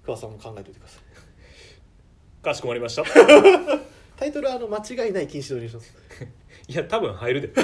[0.03, 1.03] 桑田さんも考えておいてください。
[2.41, 3.03] かしこまりました？
[4.17, 5.93] タイトルはあの間違いない禁止導入します。
[6.67, 7.49] いや多分入るで。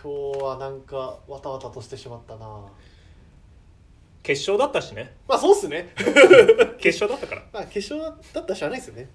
[0.01, 2.65] 今日はなんかわたわたとしてしまったな。
[4.23, 5.93] 決勝だったしねまあそうっすね。
[6.79, 9.09] 決勝だったから、 まあ決勝だったらしゃあないですよね。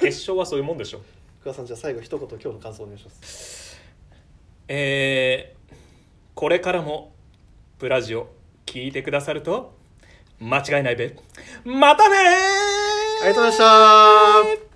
[0.00, 1.02] 決勝はそういうもんでしょ
[1.42, 3.76] 桑田さんじゃあ最後一言今日の感想お願いします。
[4.68, 5.74] えー、
[6.34, 7.12] これからも
[7.78, 8.28] プラジオ
[8.64, 9.74] 聞いてくださると
[10.38, 11.16] 間違いないべ。
[11.64, 13.24] またねー。
[13.24, 14.71] ありがとうございました